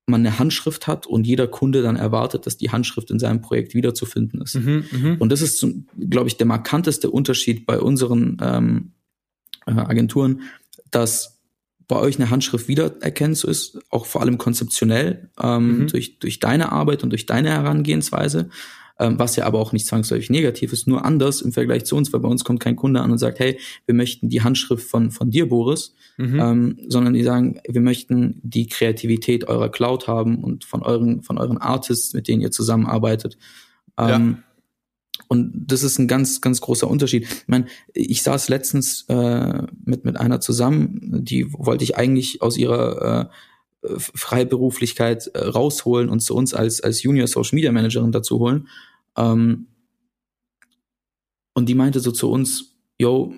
[0.07, 3.73] man eine Handschrift hat und jeder Kunde dann erwartet, dass die Handschrift in seinem Projekt
[3.73, 4.55] wiederzufinden ist.
[4.55, 5.15] Mhm, mh.
[5.19, 5.65] Und das ist,
[6.09, 8.91] glaube ich, der markanteste Unterschied bei unseren ähm,
[9.65, 10.43] äh, Agenturen,
[10.91, 11.36] dass
[11.87, 15.87] bei euch eine Handschrift wiedererkennen zu ist, auch vor allem konzeptionell ähm, mhm.
[15.87, 18.49] durch, durch deine Arbeit und durch deine Herangehensweise,
[18.99, 22.11] ähm, was ja aber auch nicht zwangsläufig negativ ist, nur anders im Vergleich zu uns,
[22.11, 25.11] weil bei uns kommt kein Kunde an und sagt, hey, wir möchten die Handschrift von,
[25.11, 26.39] von dir, Boris, mhm.
[26.39, 31.37] ähm, sondern die sagen, wir möchten die Kreativität eurer Cloud haben und von euren, von
[31.37, 33.37] euren Artists, mit denen ihr zusammenarbeitet.
[33.97, 34.43] Ähm, ja.
[35.27, 37.23] Und das ist ein ganz, ganz großer Unterschied.
[37.23, 42.57] Ich meine, ich saß letztens äh, mit, mit einer zusammen, die wollte ich eigentlich aus
[42.57, 43.29] ihrer
[43.83, 48.67] äh, Freiberuflichkeit äh, rausholen und zu uns als, als Junior Social Media Managerin dazu holen.
[49.17, 49.67] Ähm,
[51.53, 53.33] und die meinte so zu uns, yo,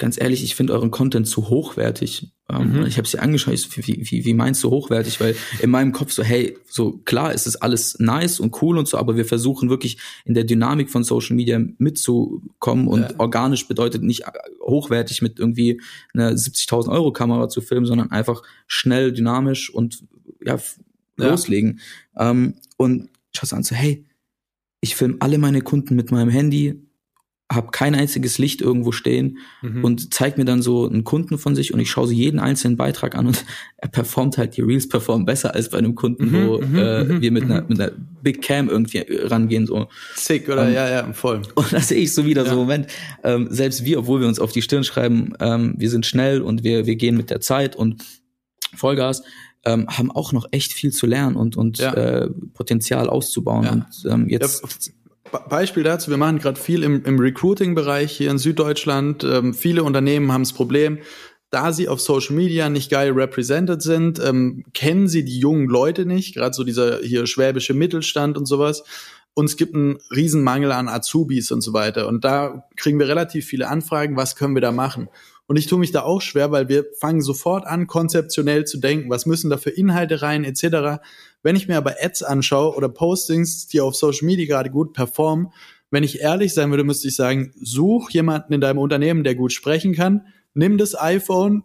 [0.00, 2.32] ganz ehrlich, ich finde euren Content zu hochwertig.
[2.48, 2.86] Ähm, mhm.
[2.86, 5.20] Ich habe sie angeschaut, ich, wie, wie, wie meinst du hochwertig?
[5.20, 8.88] Weil in meinem Kopf so, hey, so klar ist es alles nice und cool und
[8.88, 13.10] so, aber wir versuchen wirklich in der Dynamik von Social Media mitzukommen und ja.
[13.18, 14.32] organisch bedeutet nicht äh,
[14.62, 15.80] hochwertig mit irgendwie
[16.14, 20.02] einer 70.000 Euro Kamera zu filmen, sondern einfach schnell, dynamisch und
[20.42, 20.58] ja,
[21.18, 21.28] ja.
[21.28, 21.80] loslegen.
[22.16, 24.06] Ähm, und schaust an so, hey,
[24.80, 26.89] ich filme alle meine Kunden mit meinem Handy,
[27.50, 29.84] habe kein einziges Licht irgendwo stehen mhm.
[29.84, 32.76] und zeigt mir dann so einen Kunden von sich und ich schaue so jeden einzelnen
[32.76, 33.44] Beitrag an und
[33.76, 37.04] er performt halt, die Reels performen besser als bei einem Kunden, mhm, wo mhm, äh,
[37.04, 37.68] mhm, wir mit einer, mhm.
[37.68, 39.66] mit einer Big Cam irgendwie rangehen.
[39.66, 39.88] so.
[40.14, 40.66] Sick, oder?
[40.66, 41.42] Um, ja, ja, voll.
[41.54, 42.50] Und da sehe ich so wieder ja.
[42.50, 42.86] so, Moment,
[43.24, 46.62] ähm, selbst wir, obwohl wir uns auf die Stirn schreiben, ähm, wir sind schnell und
[46.62, 48.04] wir, wir gehen mit der Zeit und
[48.76, 49.22] Vollgas,
[49.64, 51.92] ähm, haben auch noch echt viel zu lernen und, und ja.
[51.94, 53.64] äh, Potenzial auszubauen.
[53.64, 53.72] Ja.
[53.72, 54.92] Und ähm, jetzt ja,
[55.48, 59.24] Beispiel dazu, wir machen gerade viel im, im Recruiting-Bereich hier in Süddeutschland.
[59.24, 60.98] Ähm, viele Unternehmen haben das Problem,
[61.50, 66.06] da sie auf Social Media nicht geil represented sind, ähm, kennen sie die jungen Leute
[66.06, 68.84] nicht, gerade so dieser hier schwäbische Mittelstand und sowas.
[69.34, 72.08] Und es gibt einen Riesenmangel an Azubis und so weiter.
[72.08, 75.08] Und da kriegen wir relativ viele Anfragen, was können wir da machen?
[75.46, 79.10] Und ich tue mich da auch schwer, weil wir fangen sofort an, konzeptionell zu denken,
[79.10, 81.02] was müssen da für Inhalte rein, etc.
[81.42, 85.52] Wenn ich mir aber Ads anschaue oder Postings, die auf Social Media gerade gut performen,
[85.90, 89.52] wenn ich ehrlich sein würde, müsste ich sagen, such jemanden in deinem Unternehmen, der gut
[89.52, 91.64] sprechen kann, nimm das iPhone,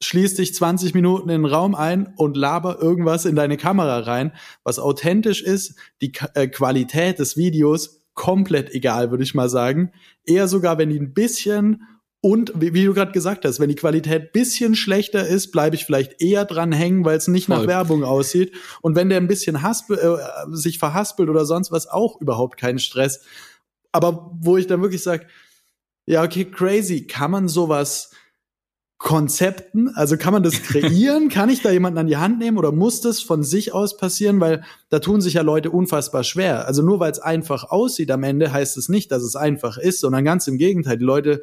[0.00, 4.32] schließ dich 20 Minuten in den Raum ein und laber irgendwas in deine Kamera rein,
[4.62, 9.90] was authentisch ist, die äh, Qualität des Videos komplett egal, würde ich mal sagen.
[10.24, 11.82] Eher sogar, wenn die ein bisschen
[12.24, 15.84] und wie, wie du gerade gesagt hast, wenn die Qualität bisschen schlechter ist, bleibe ich
[15.84, 17.58] vielleicht eher dran hängen, weil es nicht Voll.
[17.58, 18.54] nach Werbung aussieht.
[18.80, 22.78] Und wenn der ein bisschen haspel, äh, sich verhaspelt oder sonst was, auch überhaupt keinen
[22.78, 23.26] Stress.
[23.92, 25.26] Aber wo ich dann wirklich sage,
[26.06, 28.12] ja, okay, crazy, kann man sowas
[28.96, 31.28] Konzepten, also kann man das kreieren?
[31.28, 34.40] kann ich da jemanden an die Hand nehmen oder muss das von sich aus passieren?
[34.40, 36.66] Weil da tun sich ja Leute unfassbar schwer.
[36.66, 40.00] Also nur weil es einfach aussieht am Ende, heißt es nicht, dass es einfach ist,
[40.00, 40.96] sondern ganz im Gegenteil.
[40.96, 41.42] Die Leute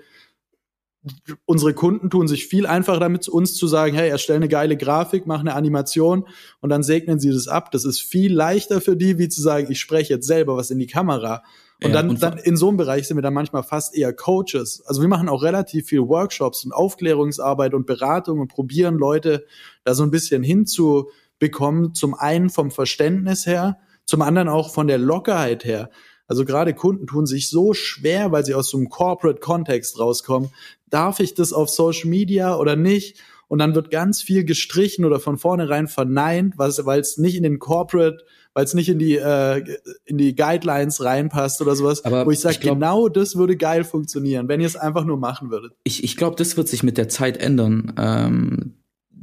[1.46, 5.26] unsere Kunden tun sich viel einfacher damit, uns zu sagen, hey, erstell eine geile Grafik,
[5.26, 6.28] mach eine Animation
[6.60, 7.72] und dann segnen sie das ab.
[7.72, 10.80] Das ist viel leichter für die, wie zu sagen, ich spreche jetzt selber was in
[10.80, 11.44] die Kamera.
[11.84, 14.14] Und ja, dann, und dann in so einem Bereich sind wir dann manchmal fast eher
[14.14, 14.84] Coaches.
[14.86, 19.46] Also wir machen auch relativ viel Workshops und Aufklärungsarbeit und Beratung und probieren Leute
[19.84, 21.96] da so ein bisschen hinzubekommen.
[21.96, 25.90] Zum einen vom Verständnis her, zum anderen auch von der Lockerheit her.
[26.32, 30.50] Also gerade Kunden tun sich so schwer, weil sie aus so einem Corporate-Kontext rauskommen.
[30.90, 33.20] Darf ich das auf Social Media oder nicht?
[33.50, 36.70] Und dann wird ganz viel gestrichen oder von vornherein verneint, weil
[37.02, 39.62] es nicht in den Corporate, weil es nicht in die äh,
[40.06, 42.06] in die Guidelines reinpasst oder sowas.
[42.06, 45.52] Aber wo ich sage, genau das würde geil funktionieren, wenn ihr es einfach nur machen
[45.52, 45.74] würdet.
[45.84, 47.94] Ich, ich glaube, das wird sich mit der Zeit ändern.
[47.98, 48.81] Ähm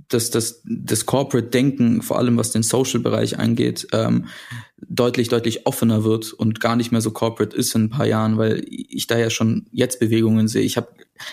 [0.09, 4.27] dass das, das Corporate-Denken, vor allem was den Social-Bereich angeht, ähm,
[4.79, 8.39] deutlich, deutlich offener wird und gar nicht mehr so corporate ist in ein paar Jahren,
[8.39, 10.63] weil ich da ja schon jetzt Bewegungen sehe.
[10.63, 10.89] Ich habe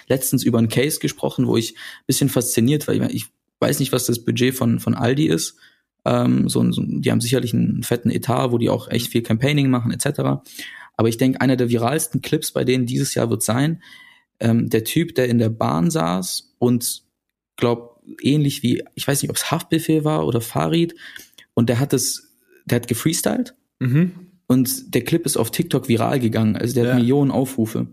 [0.07, 2.95] letztens über einen Case gesprochen, wo ich ein bisschen fasziniert war.
[3.09, 3.27] Ich
[3.59, 5.55] weiß nicht, was das Budget von, von Aldi ist.
[6.03, 9.69] Ähm, so, so, die haben sicherlich einen fetten Etat, wo die auch echt viel Campaigning
[9.69, 10.43] machen, etc.
[10.97, 13.81] Aber ich denke, einer der viralsten Clips bei denen dieses Jahr wird sein,
[14.39, 17.03] ähm, der Typ, der in der Bahn saß und
[17.55, 20.95] glaub ähnlich wie, ich weiß nicht, ob es Haftbefehl war oder Farid.
[21.53, 22.33] Und der hat es,
[22.65, 23.55] der hat gefreestylt.
[23.79, 24.11] Mhm.
[24.47, 26.55] Und der Clip ist auf TikTok viral gegangen.
[26.55, 26.89] Also der ja.
[26.91, 27.87] hat Millionen Aufrufe.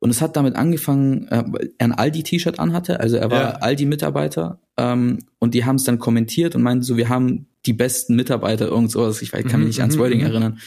[0.00, 1.44] Und es hat damit angefangen, äh,
[1.78, 3.50] er ein Aldi-T-Shirt anhatte, also er war ja.
[3.52, 4.60] Aldi-Mitarbeiter.
[4.76, 8.66] Ähm, und die haben es dann kommentiert und meinten so, wir haben die besten Mitarbeiter,
[8.66, 9.22] irgend sowas.
[9.22, 10.26] Ich weiß, kann mich nicht ans mhm, Wording mhm.
[10.26, 10.58] erinnern.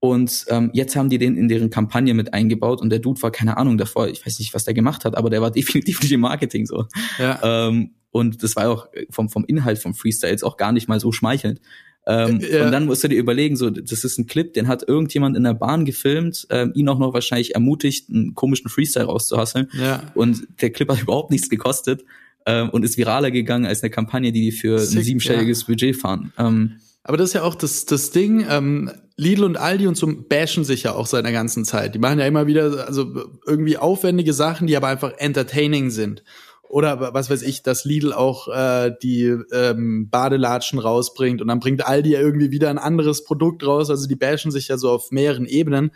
[0.00, 3.30] Und ähm, jetzt haben die den in deren Kampagne mit eingebaut und der Dude war
[3.30, 6.12] keine Ahnung davor, ich weiß nicht, was der gemacht hat, aber der war definitiv nicht
[6.12, 6.86] im Marketing so.
[7.18, 7.68] Ja.
[7.68, 10.98] Ähm, und das war auch vom, vom Inhalt vom Freestyle jetzt auch gar nicht mal
[10.98, 11.60] so schmeichelnd.
[12.06, 12.64] Ähm, ja.
[12.64, 15.44] Und dann musst du dir überlegen, so, das ist ein Clip, den hat irgendjemand in
[15.44, 19.68] der Bahn gefilmt, ähm, ihn auch noch wahrscheinlich ermutigt, einen komischen Freestyle rauszuhasseln.
[19.78, 20.10] Ja.
[20.14, 22.04] Und der Clip hat überhaupt nichts gekostet
[22.46, 25.66] ähm, und ist viraler gegangen als eine Kampagne, die die für Sick, ein siebenstelliges ja.
[25.66, 26.32] Budget fahren.
[26.38, 30.06] Ähm, aber das ist ja auch das, das Ding, ähm, Lidl und Aldi und so
[30.28, 31.94] bashen sich ja auch seit einer ganzen Zeit.
[31.94, 33.06] Die machen ja immer wieder also
[33.46, 36.22] irgendwie aufwendige Sachen, die aber einfach entertaining sind.
[36.70, 41.84] Oder was weiß ich, dass Lidl auch äh, die ähm, Badelatschen rausbringt und dann bringt
[41.86, 43.90] Aldi ja irgendwie wieder ein anderes Produkt raus.
[43.90, 45.90] Also die bashen sich ja so auf mehreren Ebenen.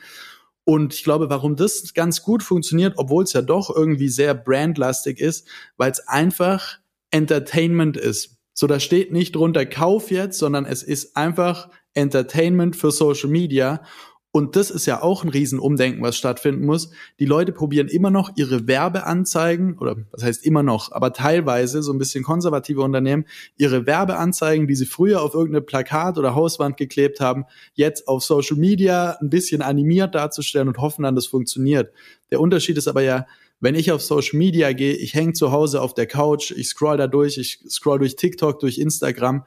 [0.64, 5.21] Und ich glaube, warum das ganz gut funktioniert, obwohl es ja doch irgendwie sehr brandlastig
[5.21, 6.79] ist, weil es einfach
[7.11, 8.37] Entertainment ist.
[8.55, 13.83] So, da steht nicht drunter Kauf jetzt, sondern es ist einfach Entertainment für Social Media.
[14.31, 16.90] Und das ist ja auch ein Riesenumdenken, was stattfinden muss.
[17.21, 21.93] Die Leute probieren immer noch ihre Werbeanzeigen, oder was heißt immer noch, aber teilweise so
[21.93, 27.21] ein bisschen konservative Unternehmen, ihre Werbeanzeigen, die sie früher auf irgendeine Plakat oder Hauswand geklebt
[27.21, 31.93] haben, jetzt auf Social Media ein bisschen animiert darzustellen und hoffen dann, das funktioniert.
[32.33, 33.27] Der Unterschied ist aber ja,
[33.61, 36.97] wenn ich auf Social Media gehe, ich hänge zu Hause auf der Couch, ich scroll
[36.97, 39.47] da durch, ich scroll durch TikTok, durch Instagram.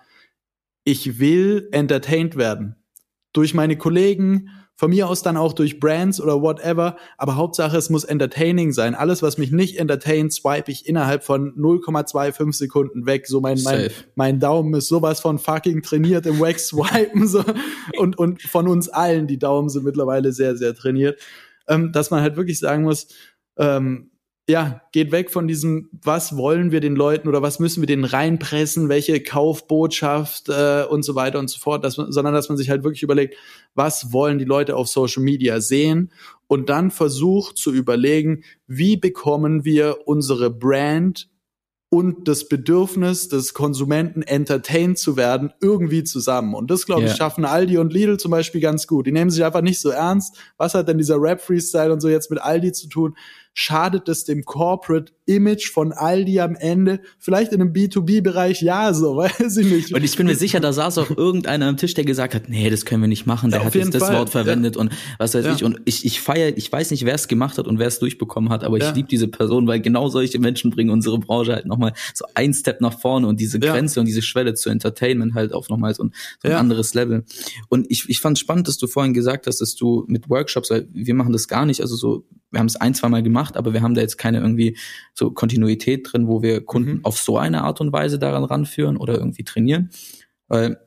[0.83, 2.75] Ich will entertained werden.
[3.33, 7.89] Durch meine Kollegen, von mir aus dann auch durch Brands oder whatever, aber Hauptsache es
[7.89, 8.93] muss entertaining sein.
[8.93, 13.25] Alles, was mich nicht entertaint, swipe ich innerhalb von 0,25 Sekunden weg.
[13.25, 17.43] So mein, mein, mein Daumen ist sowas von fucking trainiert im Wax swipen so.
[17.97, 21.19] und, und von uns allen, die Daumen sind mittlerweile sehr, sehr trainiert,
[21.67, 23.07] ähm, dass man halt wirklich sagen muss,
[23.57, 24.11] ähm,
[24.49, 28.05] ja, geht weg von diesem, was wollen wir den Leuten oder was müssen wir denen
[28.05, 32.57] reinpressen, welche Kaufbotschaft äh, und so weiter und so fort, dass man, sondern dass man
[32.57, 33.35] sich halt wirklich überlegt,
[33.75, 36.13] was wollen die Leute auf Social Media sehen
[36.47, 41.27] und dann versucht zu überlegen, wie bekommen wir unsere Brand
[41.89, 46.53] und das Bedürfnis des Konsumenten entertained zu werden irgendwie zusammen.
[46.53, 47.15] Und das, glaube ich, yeah.
[47.15, 49.07] schaffen Aldi und Lidl zum Beispiel ganz gut.
[49.07, 50.37] Die nehmen sich einfach nicht so ernst.
[50.57, 53.15] Was hat denn dieser Rap-Freestyle und so jetzt mit Aldi zu tun?
[53.59, 57.01] Schadet es dem Corporate Image von Aldi am Ende?
[57.19, 59.93] Vielleicht in einem B2B-Bereich ja, so, weiß ich nicht.
[59.93, 62.69] Und ich bin mir sicher, da saß auch irgendeiner am Tisch, der gesagt hat, nee,
[62.69, 64.15] das können wir nicht machen, der ja, hat jetzt das Fall.
[64.15, 64.81] Wort verwendet ja.
[64.81, 65.53] und was weiß ja.
[65.55, 65.63] ich.
[65.63, 68.49] Und ich, ich feiere, ich weiß nicht, wer es gemacht hat und wer es durchbekommen
[68.49, 71.93] hat, aber ich liebe diese Person, weil genau solche Menschen bringen unsere Branche halt nochmal
[72.13, 75.69] so ein Step nach vorne und diese Grenze und diese Schwelle zu Entertainment halt auf
[75.69, 77.25] nochmal so ein, so ein anderes Level.
[77.69, 80.69] Und ich, ich fand es spannend, dass du vorhin gesagt hast, dass du mit Workshops,
[80.69, 83.73] wir machen das gar nicht, also so wir haben es ein, zwei Mal gemacht, aber
[83.73, 84.77] wir haben da jetzt keine irgendwie
[85.17, 87.05] so Kontinuität drin, wo wir Kunden mhm.
[87.05, 89.89] auf so eine Art und Weise daran ranführen oder irgendwie trainieren.
[90.47, 90.79] Weil,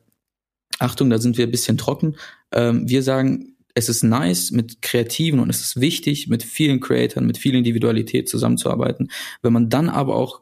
[0.79, 2.15] Achtung, da sind wir ein bisschen trocken.
[2.51, 7.27] Ähm, wir sagen, es ist nice mit Kreativen und es ist wichtig, mit vielen Creatoren,
[7.27, 9.11] mit viel Individualität zusammenzuarbeiten.
[9.41, 10.41] Wenn man dann aber auch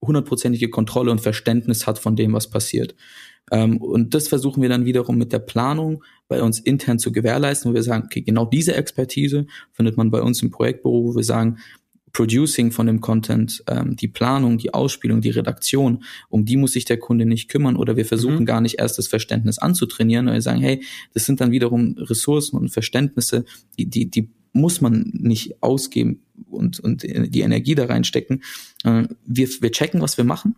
[0.00, 2.94] hundertprozentige Kontrolle und Verständnis hat von dem, was passiert.
[3.50, 7.70] Ähm, und das versuchen wir dann wiederum mit der Planung bei uns intern zu gewährleisten,
[7.70, 11.24] wo wir sagen, okay, genau diese Expertise findet man bei uns im Projektbüro, wo wir
[11.24, 11.58] sagen,
[12.12, 16.84] Producing von dem Content, ähm, die Planung, die Ausspielung, die Redaktion, um die muss sich
[16.84, 18.46] der Kunde nicht kümmern oder wir versuchen mhm.
[18.46, 20.82] gar nicht erst das Verständnis anzutrainieren, weil wir sagen, hey,
[21.14, 23.44] das sind dann wiederum Ressourcen und Verständnisse,
[23.78, 28.42] die, die, die muss man nicht ausgeben und, und die Energie da reinstecken.
[28.84, 30.56] Äh, wir, wir checken, was wir machen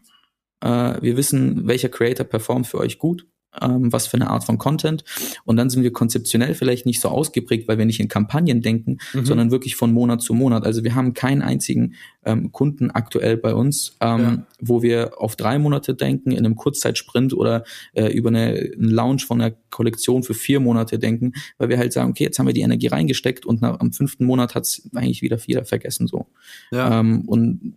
[0.61, 3.27] äh, wir wissen, welcher Creator performt für euch gut,
[3.61, 5.05] ähm, was für eine Art von Content.
[5.45, 8.99] Und dann sind wir konzeptionell vielleicht nicht so ausgeprägt, weil wir nicht in Kampagnen denken,
[9.13, 9.25] mhm.
[9.25, 10.65] sondern wirklich von Monat zu Monat.
[10.65, 14.47] Also wir haben keinen einzigen ähm, Kunden aktuell bei uns, ähm, ja.
[14.61, 19.25] wo wir auf drei Monate denken, in einem Kurzzeitsprint oder äh, über eine, einen Launch
[19.25, 22.55] von einer Kollektion für vier Monate denken, weil wir halt sagen, okay, jetzt haben wir
[22.55, 26.27] die Energie reingesteckt und nach, am fünften Monat hat es eigentlich wieder wieder vergessen so.
[26.71, 27.01] Ja.
[27.01, 27.75] Ähm, und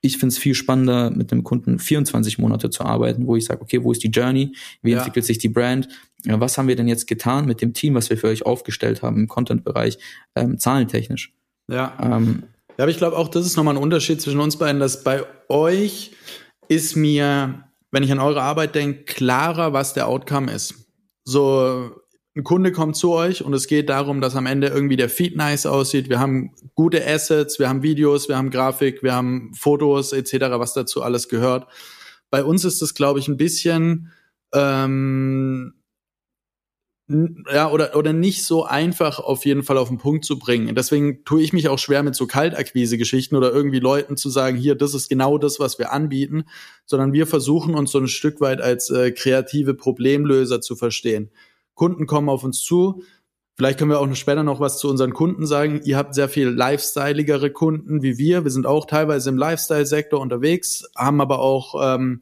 [0.00, 3.62] ich finde es viel spannender, mit einem Kunden 24 Monate zu arbeiten, wo ich sage,
[3.62, 4.54] okay, wo ist die Journey?
[4.82, 4.98] Wie ja.
[4.98, 5.88] entwickelt sich die Brand?
[6.24, 9.02] Ja, was haben wir denn jetzt getan mit dem Team, was wir für euch aufgestellt
[9.02, 9.98] haben im Content-Bereich,
[10.36, 11.32] ähm, zahlentechnisch?
[11.70, 11.96] Ja.
[12.00, 12.44] Ähm,
[12.76, 15.22] ja, aber ich glaube auch, das ist nochmal ein Unterschied zwischen uns beiden, dass bei
[15.48, 16.12] euch
[16.68, 20.74] ist mir, wenn ich an eure Arbeit denke, klarer, was der Outcome ist.
[21.24, 21.90] So,
[22.36, 25.36] ein Kunde kommt zu euch und es geht darum, dass am Ende irgendwie der Feed
[25.36, 26.08] nice aussieht.
[26.08, 30.74] Wir haben gute Assets, wir haben Videos, wir haben Grafik, wir haben Fotos etc., was
[30.74, 31.68] dazu alles gehört.
[32.30, 34.10] Bei uns ist das, glaube ich, ein bisschen
[34.52, 35.74] ähm,
[37.52, 40.74] ja, oder, oder nicht so einfach auf jeden Fall auf den Punkt zu bringen.
[40.74, 44.74] Deswegen tue ich mich auch schwer mit so Kaltakquise-Geschichten oder irgendwie Leuten zu sagen, hier,
[44.74, 46.44] das ist genau das, was wir anbieten,
[46.86, 51.30] sondern wir versuchen uns so ein Stück weit als äh, kreative Problemlöser zu verstehen.
[51.74, 53.02] Kunden kommen auf uns zu.
[53.56, 55.80] Vielleicht können wir auch später noch was zu unseren Kunden sagen.
[55.84, 58.42] Ihr habt sehr viel lifestyleigere Kunden wie wir.
[58.42, 62.20] Wir sind auch teilweise im Lifestyle-Sektor unterwegs, haben aber auch ähm,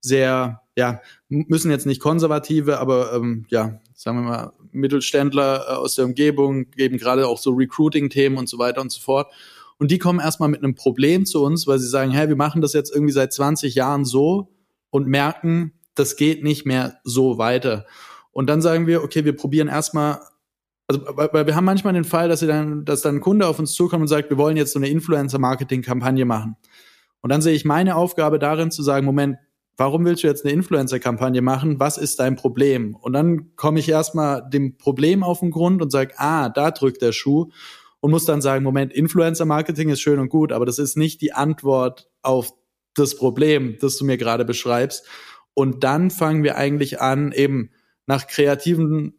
[0.00, 5.94] sehr, ja, müssen jetzt nicht konservative, aber ähm, ja, sagen wir mal, Mittelständler äh, aus
[5.94, 9.32] der Umgebung, geben gerade auch so Recruiting-Themen und so weiter und so fort.
[9.78, 12.60] Und die kommen erstmal mit einem Problem zu uns, weil sie sagen, hey, wir machen
[12.60, 14.52] das jetzt irgendwie seit 20 Jahren so
[14.90, 17.86] und merken, das geht nicht mehr so weiter.
[18.34, 20.20] Und dann sagen wir, okay, wir probieren erstmal,
[20.88, 23.58] also weil wir haben manchmal den Fall, dass, sie dann, dass dann ein Kunde auf
[23.58, 26.56] uns zukommt und sagt, wir wollen jetzt so eine Influencer-Marketing-Kampagne machen.
[27.22, 29.38] Und dann sehe ich meine Aufgabe darin zu sagen, Moment,
[29.76, 31.78] warum willst du jetzt eine Influencer-Kampagne machen?
[31.78, 32.96] Was ist dein Problem?
[32.96, 37.02] Und dann komme ich erstmal dem Problem auf den Grund und sage, ah, da drückt
[37.02, 37.50] der Schuh
[38.00, 41.32] und muss dann sagen, Moment, Influencer-Marketing ist schön und gut, aber das ist nicht die
[41.32, 42.52] Antwort auf
[42.94, 45.06] das Problem, das du mir gerade beschreibst.
[45.54, 47.70] Und dann fangen wir eigentlich an, eben
[48.06, 49.14] nach kreativen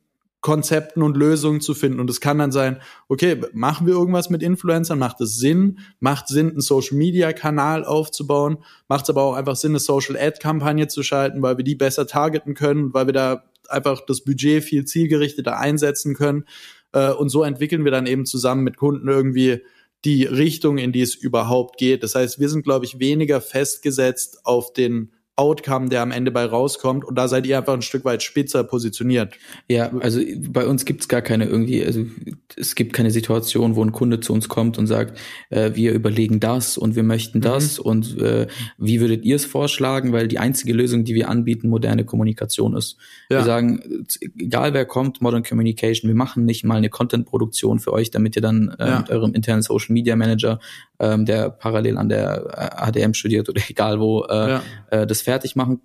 [0.45, 1.99] Konzepten und Lösungen zu finden.
[1.99, 4.99] Und es kann dann sein, okay, machen wir irgendwas mit Influencern?
[4.99, 5.79] Macht es Sinn?
[5.99, 8.59] Macht Sinn, einen Social-Media-Kanal aufzubauen?
[8.87, 12.53] Macht es aber auch einfach Sinn, eine Social-Ad-Kampagne zu schalten, weil wir die besser targeten
[12.53, 16.45] können, weil wir da einfach das Budget viel zielgerichteter einsetzen können.
[16.91, 19.63] Äh, und so entwickeln wir dann eben zusammen mit Kunden irgendwie
[20.05, 22.03] die Richtung, in die es überhaupt geht.
[22.03, 26.45] Das heißt, wir sind, glaube ich, weniger festgesetzt auf den Outcome, der am Ende bei
[26.45, 27.03] rauskommt.
[27.03, 29.33] Und da seid ihr einfach ein Stück weit spitzer positioniert.
[29.67, 32.05] Ja, also bei uns gibt's gar keine irgendwie, also
[32.55, 35.19] es gibt keine Situation, wo ein Kunde zu uns kommt und sagt,
[35.49, 37.85] äh, wir überlegen das und wir möchten das mhm.
[37.85, 40.13] und äh, wie würdet ihr es vorschlagen?
[40.13, 42.95] Weil die einzige Lösung, die wir anbieten, moderne Kommunikation ist.
[43.29, 43.39] Ja.
[43.39, 44.05] Wir sagen,
[44.39, 48.41] egal wer kommt, Modern Communication, wir machen nicht mal eine Content-Produktion für euch, damit ihr
[48.41, 48.99] dann äh, ja.
[48.99, 50.59] mit eurem internen Social Media Manager,
[50.99, 54.63] ähm, der parallel an der HDM studiert oder egal wo, äh, ja.
[54.91, 55.81] äh, das fertig machen,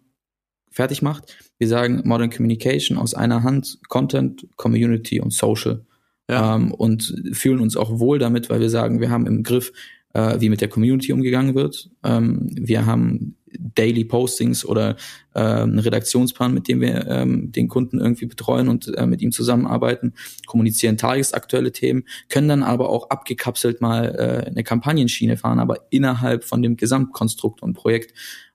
[0.71, 1.37] fertig macht.
[1.59, 5.85] Wir sagen Modern Communication aus einer Hand, Content, Community und Social.
[6.29, 6.55] Ja.
[6.55, 9.73] Ähm, und fühlen uns auch wohl damit, weil wir sagen, wir haben im Griff,
[10.15, 11.91] äh, wie mit der Community umgegangen wird.
[12.05, 14.97] Ähm, wir haben Daily Postings oder
[15.35, 19.33] äh, einen Redaktionsplan, mit dem wir ähm, den Kunden irgendwie betreuen und äh, mit ihm
[19.33, 20.15] zusammenarbeiten,
[20.47, 26.45] kommunizieren tagesaktuelle Themen, können dann aber auch abgekapselt mal äh, eine Kampagnenschiene fahren, aber innerhalb
[26.45, 28.15] von dem Gesamtkonstrukt und Projekt.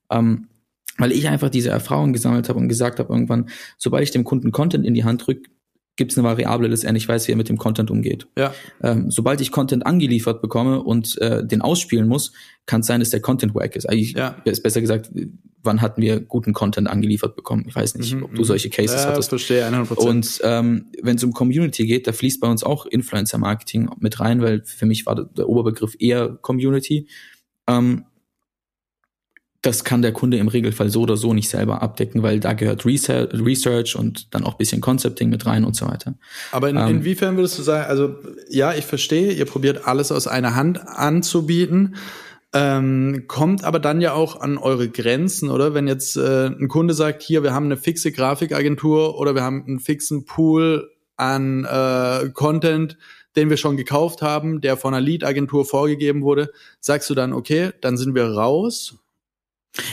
[0.10, 0.48] Ähm,
[0.98, 4.52] weil ich einfach diese Erfahrung gesammelt habe und gesagt habe irgendwann, sobald ich dem Kunden
[4.52, 5.50] Content in die Hand drücke,
[5.96, 8.28] gibt es eine Variable, dass er nicht weiß, wie er mit dem Content umgeht.
[8.38, 8.54] Ja.
[8.84, 12.34] Ähm, sobald ich Content angeliefert bekomme und äh, den ausspielen muss,
[12.66, 13.88] kann es sein, dass der Content wack ist.
[13.90, 14.36] Eigentlich ja.
[14.44, 15.10] ist besser gesagt,
[15.64, 17.66] wann hatten wir guten Content angeliefert bekommen?
[17.68, 18.24] Ich weiß nicht, mhm.
[18.24, 19.30] ob du solche Cases ja, hattest.
[19.30, 19.94] verstehe, 100%.
[19.96, 24.42] Und ähm, wenn es um Community geht, da fließt bei uns auch Influencer-Marketing mit rein,
[24.42, 27.08] weil für mich war der, der Oberbegriff eher Community.
[27.68, 28.06] Ähm,
[29.66, 32.86] das kann der Kunde im Regelfall so oder so nicht selber abdecken, weil da gehört
[32.86, 36.14] Research und dann auch bisschen Concepting mit rein und so weiter.
[36.52, 38.16] Aber in, ähm, inwiefern würdest du sagen, also
[38.48, 41.96] ja, ich verstehe, ihr probiert alles aus einer Hand anzubieten,
[42.54, 45.74] ähm, kommt aber dann ja auch an eure Grenzen, oder?
[45.74, 49.66] Wenn jetzt äh, ein Kunde sagt, hier, wir haben eine fixe Grafikagentur oder wir haben
[49.66, 52.98] einen fixen Pool an äh, Content,
[53.36, 57.72] den wir schon gekauft haben, der von einer Lead-Agentur vorgegeben wurde, sagst du dann, okay,
[57.82, 59.00] dann sind wir raus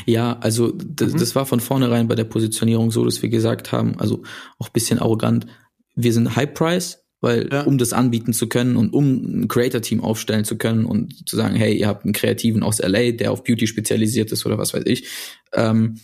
[0.06, 1.18] ja, also das, mhm.
[1.18, 4.22] das war von vornherein bei der Positionierung so, dass wir gesagt haben, also
[4.58, 5.46] auch bisschen arrogant,
[5.94, 7.62] wir sind High Price, weil ja.
[7.62, 11.54] um das anbieten zu können und um ein Creator-Team aufstellen zu können und zu sagen,
[11.54, 14.84] hey, ihr habt einen Kreativen aus LA, der auf Beauty spezialisiert ist oder was weiß
[14.86, 15.08] ich,
[15.52, 15.98] ähm,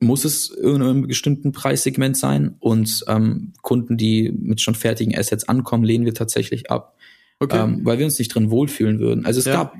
[0.00, 5.48] muss es in einem bestimmten Preissegment sein und ähm, Kunden, die mit schon fertigen Assets
[5.48, 6.96] ankommen, lehnen wir tatsächlich ab.
[7.38, 7.58] Okay.
[7.58, 9.24] Ähm, weil wir uns nicht drin wohlfühlen würden.
[9.24, 9.54] Also es ja.
[9.54, 9.76] gab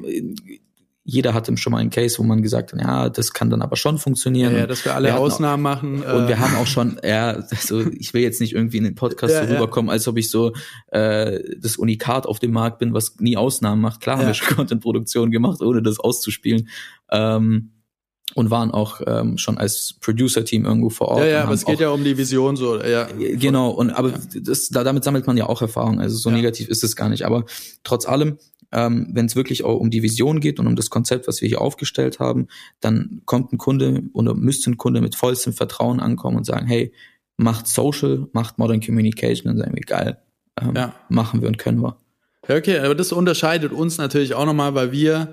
[1.02, 3.76] jeder hatte schon mal einen Case, wo man gesagt hat, ja, das kann dann aber
[3.76, 4.54] schon funktionieren.
[4.54, 6.02] Ja, dass wir alle wir Ausnahmen auch, machen.
[6.02, 6.28] Und äh.
[6.28, 9.46] wir haben auch schon, ja, also ich will jetzt nicht irgendwie in den Podcast ja,
[9.46, 9.94] so rüberkommen, ja.
[9.94, 10.52] als ob ich so
[10.88, 14.00] äh, das Unikat auf dem Markt bin, was nie Ausnahmen macht.
[14.00, 14.20] Klar ja.
[14.20, 16.68] haben wir schon Content-Produktion gemacht, ohne das auszuspielen.
[17.10, 17.72] Ähm,
[18.34, 21.20] und waren auch ähm, schon als Producer-Team irgendwo vor Ort.
[21.20, 23.08] Ja, ja, aber es geht ja um die Vision so, ja.
[23.18, 26.00] Genau, und aber das, da, damit sammelt man ja auch Erfahrung.
[26.00, 27.24] Also so negativ ist es gar nicht.
[27.24, 27.44] Aber
[27.82, 28.38] trotz allem
[28.72, 31.48] ähm, wenn es wirklich auch um die Vision geht und um das Konzept, was wir
[31.48, 32.48] hier aufgestellt haben,
[32.80, 36.92] dann kommt ein Kunde oder müsste ein Kunde mit vollstem Vertrauen ankommen und sagen, hey,
[37.36, 40.18] macht Social, macht Modern Communication, dann sagen wir, geil,
[40.60, 40.94] ähm, ja.
[41.08, 41.96] machen wir und können wir.
[42.48, 45.32] Ja, okay, aber das unterscheidet uns natürlich auch nochmal, weil wir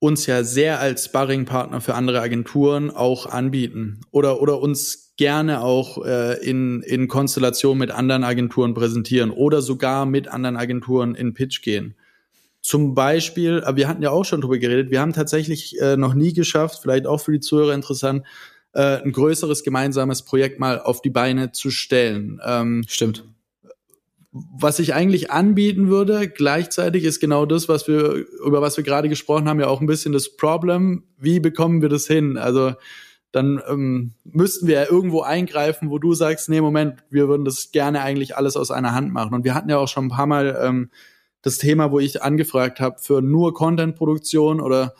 [0.00, 6.04] uns ja sehr als Sparringpartner für andere Agenturen auch anbieten oder, oder uns gerne auch
[6.04, 11.62] äh, in, in Konstellation mit anderen Agenturen präsentieren oder sogar mit anderen Agenturen in Pitch
[11.62, 11.96] gehen.
[12.60, 16.14] Zum Beispiel, aber wir hatten ja auch schon drüber geredet, wir haben tatsächlich äh, noch
[16.14, 18.24] nie geschafft, vielleicht auch für die Zuhörer interessant,
[18.72, 22.40] äh, ein größeres gemeinsames Projekt mal auf die Beine zu stellen.
[22.44, 23.24] Ähm, Stimmt.
[24.30, 29.08] Was ich eigentlich anbieten würde, gleichzeitig ist genau das, was wir, über was wir gerade
[29.08, 31.04] gesprochen haben, ja auch ein bisschen das Problem.
[31.16, 32.36] Wie bekommen wir das hin?
[32.36, 32.74] Also,
[33.32, 37.72] dann ähm, müssten wir ja irgendwo eingreifen, wo du sagst, nee, Moment, wir würden das
[37.72, 39.34] gerne eigentlich alles aus einer Hand machen.
[39.34, 40.90] Und wir hatten ja auch schon ein paar Mal ähm,
[41.42, 44.94] das Thema, wo ich angefragt habe für nur Content-Produktion oder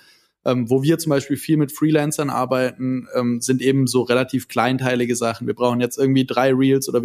[0.44, 5.16] ähm, wo wir zum Beispiel viel mit Freelancern arbeiten, ähm, sind eben so relativ kleinteilige
[5.16, 5.46] Sachen.
[5.46, 7.02] Wir brauchen jetzt irgendwie drei Reels oder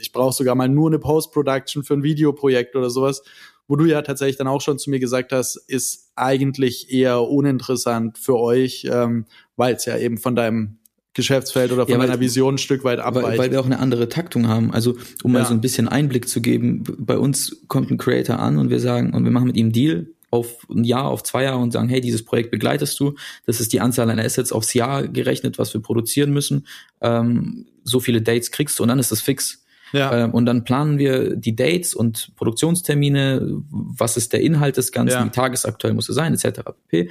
[0.00, 3.22] ich brauche sogar mal nur eine Post-Production für ein Videoprojekt oder sowas,
[3.68, 8.18] wo du ja tatsächlich dann auch schon zu mir gesagt hast, ist eigentlich eher uninteressant
[8.18, 9.26] für euch, ähm,
[9.56, 10.78] weil es ja eben von deinem
[11.16, 13.26] Geschäftsfeld oder von ja, deiner Vision ein Stück weit abweicht.
[13.26, 14.70] Weil, weil wir auch eine andere Taktung haben.
[14.72, 15.40] Also um ja.
[15.40, 18.80] mal so ein bisschen Einblick zu geben, bei uns kommt ein Creator an und wir
[18.80, 21.72] sagen, und wir machen mit ihm einen Deal auf ein Jahr, auf zwei Jahre und
[21.72, 23.14] sagen, hey, dieses Projekt begleitest du.
[23.46, 26.66] Das ist die Anzahl an Assets aufs Jahr gerechnet, was wir produzieren müssen.
[27.00, 29.64] Ähm, so viele Dates kriegst du und dann ist das fix.
[29.92, 30.24] Ja.
[30.24, 35.18] Ähm, und dann planen wir die Dates und Produktionstermine, was ist der Inhalt des Ganzen,
[35.18, 35.24] ja.
[35.24, 36.60] wie tagesaktuell muss es sein, etc.
[36.88, 37.10] pp.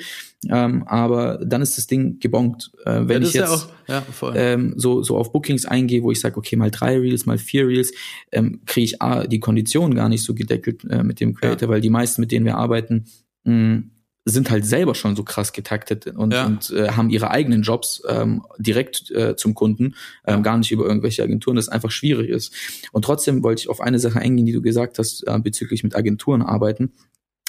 [0.50, 2.72] Ähm, aber dann ist das Ding gebongt.
[2.86, 6.38] Äh, wenn ja, ich jetzt auch, ähm, so, so auf Bookings eingehe, wo ich sage,
[6.38, 7.94] okay, mal drei Reels, mal vier Reels,
[8.32, 11.82] ähm, kriege ich A, die Konditionen gar nicht so gedeckelt äh, mit dem Creator, weil
[11.82, 13.06] die meisten, mit denen wir arbeiten,
[13.46, 13.84] mh,
[14.26, 16.48] sind halt selber schon so krass getaktet und, ja.
[16.48, 19.96] und äh, haben ihre eigenen Jobs ähm, direkt äh, zum Kunden,
[20.26, 22.54] ähm, gar nicht über irgendwelche Agenturen, das einfach schwierig ist.
[22.92, 25.96] Und trotzdem wollte ich auf eine Sache eingehen, die du gesagt hast, äh, bezüglich mit
[25.96, 26.92] Agenturen arbeiten.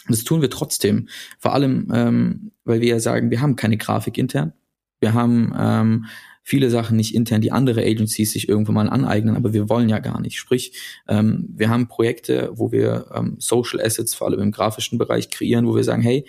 [0.09, 1.09] Das tun wir trotzdem.
[1.39, 4.53] Vor allem, ähm, weil wir ja sagen, wir haben keine Grafik intern.
[5.01, 6.07] Wir haben ähm,
[6.43, 9.99] viele Sachen nicht intern, die andere Agencies sich irgendwo mal aneignen, aber wir wollen ja
[9.99, 10.39] gar nicht.
[10.39, 10.73] Sprich,
[11.09, 15.67] ähm, wir haben Projekte, wo wir ähm, Social Assets, vor allem im grafischen Bereich, kreieren,
[15.67, 16.25] wo wir sagen, hey,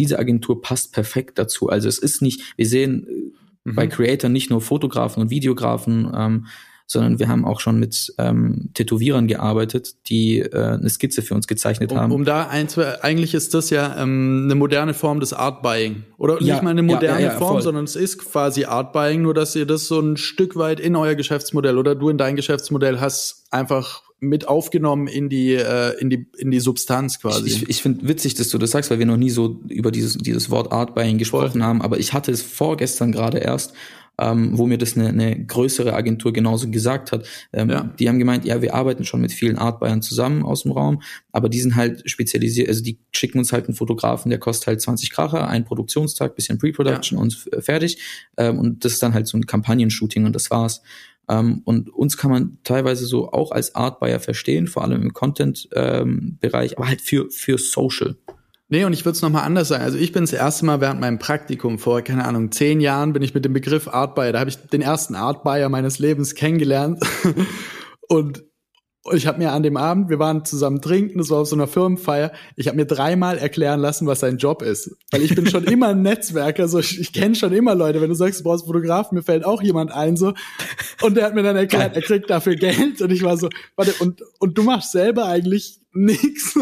[0.00, 1.68] diese Agentur passt perfekt dazu.
[1.68, 3.74] Also es ist nicht, wir sehen äh, mhm.
[3.74, 6.46] bei Creator nicht nur Fotografen und Videografen, ähm,
[6.86, 11.46] sondern wir haben auch schon mit ähm, Tätowierern gearbeitet, die äh, eine Skizze für uns
[11.46, 12.12] gezeichnet um, haben.
[12.12, 12.66] Um da ein,
[13.02, 16.02] eigentlich ist das ja ähm, eine moderne Form des Art Buying.
[16.18, 17.62] Oder ja, nicht mal eine moderne ja, ja, Form, voll.
[17.62, 20.96] sondern es ist quasi Art Buying, nur dass ihr das so ein Stück weit in
[20.96, 26.10] euer Geschäftsmodell oder du in dein Geschäftsmodell hast einfach mit aufgenommen in die äh, in
[26.10, 27.48] die in die Substanz quasi.
[27.48, 30.18] Ich, ich, finde witzig, dass du das sagst, weil wir noch nie so über dieses
[30.18, 31.62] dieses Wort Art Buying gesprochen Voll.
[31.62, 31.82] haben.
[31.82, 33.72] Aber ich hatte es vorgestern gerade erst,
[34.20, 37.26] ähm, wo mir das eine, eine größere Agentur genauso gesagt hat.
[37.52, 37.90] Ähm, ja.
[37.98, 41.02] Die haben gemeint, ja, wir arbeiten schon mit vielen Art Buyern zusammen aus dem Raum,
[41.32, 44.80] aber die sind halt spezialisiert, also die schicken uns halt einen Fotografen, der kostet halt
[44.82, 47.22] 20 Kracher, ein Produktionstag, bisschen Pre-Production ja.
[47.22, 47.98] und fertig.
[48.36, 50.82] Ähm, und das ist dann halt so ein Kampagnenshooting und das war's.
[51.30, 55.12] Ähm, und uns kann man teilweise so auch als Art Buyer verstehen, vor allem im
[55.12, 58.16] Content-Bereich, ähm, aber halt für, für Social.
[58.68, 59.82] Nee, und ich würde es nochmal anders sagen.
[59.82, 63.22] Also ich bin das erste Mal während meinem Praktikum vor, keine Ahnung, zehn Jahren bin
[63.22, 66.34] ich mit dem Begriff Art Buyer, da habe ich den ersten Art Buyer meines Lebens
[66.34, 67.00] kennengelernt.
[68.08, 68.44] und
[69.02, 71.56] und ich habe mir an dem Abend, wir waren zusammen trinken, das war auf so
[71.56, 74.94] einer Firmenfeier, ich habe mir dreimal erklären lassen, was sein Job ist.
[75.10, 78.02] Weil ich bin schon immer ein Netzwerker, so ich, ich kenne schon immer Leute.
[78.02, 80.34] Wenn du sagst, du brauchst Fotografen, mir fällt auch jemand ein so.
[81.00, 83.00] Und der hat mir dann erklärt, er kriegt dafür Geld.
[83.00, 86.54] Und ich war so, warte, und, und du machst selber eigentlich nix.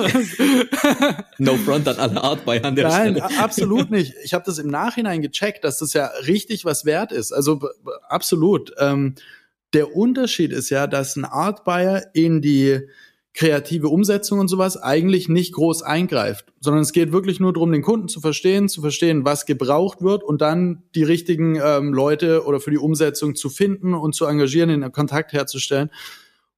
[1.39, 3.39] no front an alle Art bei an der Nein, Stelle.
[3.41, 4.14] absolut nicht.
[4.24, 7.32] Ich habe das im Nachhinein gecheckt, dass das ja richtig was wert ist.
[7.32, 7.61] Also
[8.09, 8.72] absolut.
[8.78, 9.16] Ähm,
[9.72, 12.80] der Unterschied ist ja, dass ein Art Buyer in die
[13.34, 17.82] kreative Umsetzung und sowas eigentlich nicht groß eingreift, sondern es geht wirklich nur darum, den
[17.82, 22.58] Kunden zu verstehen, zu verstehen, was gebraucht wird und dann die richtigen ähm, Leute oder
[22.58, 25.90] für die Umsetzung zu finden und zu engagieren, den Kontakt herzustellen.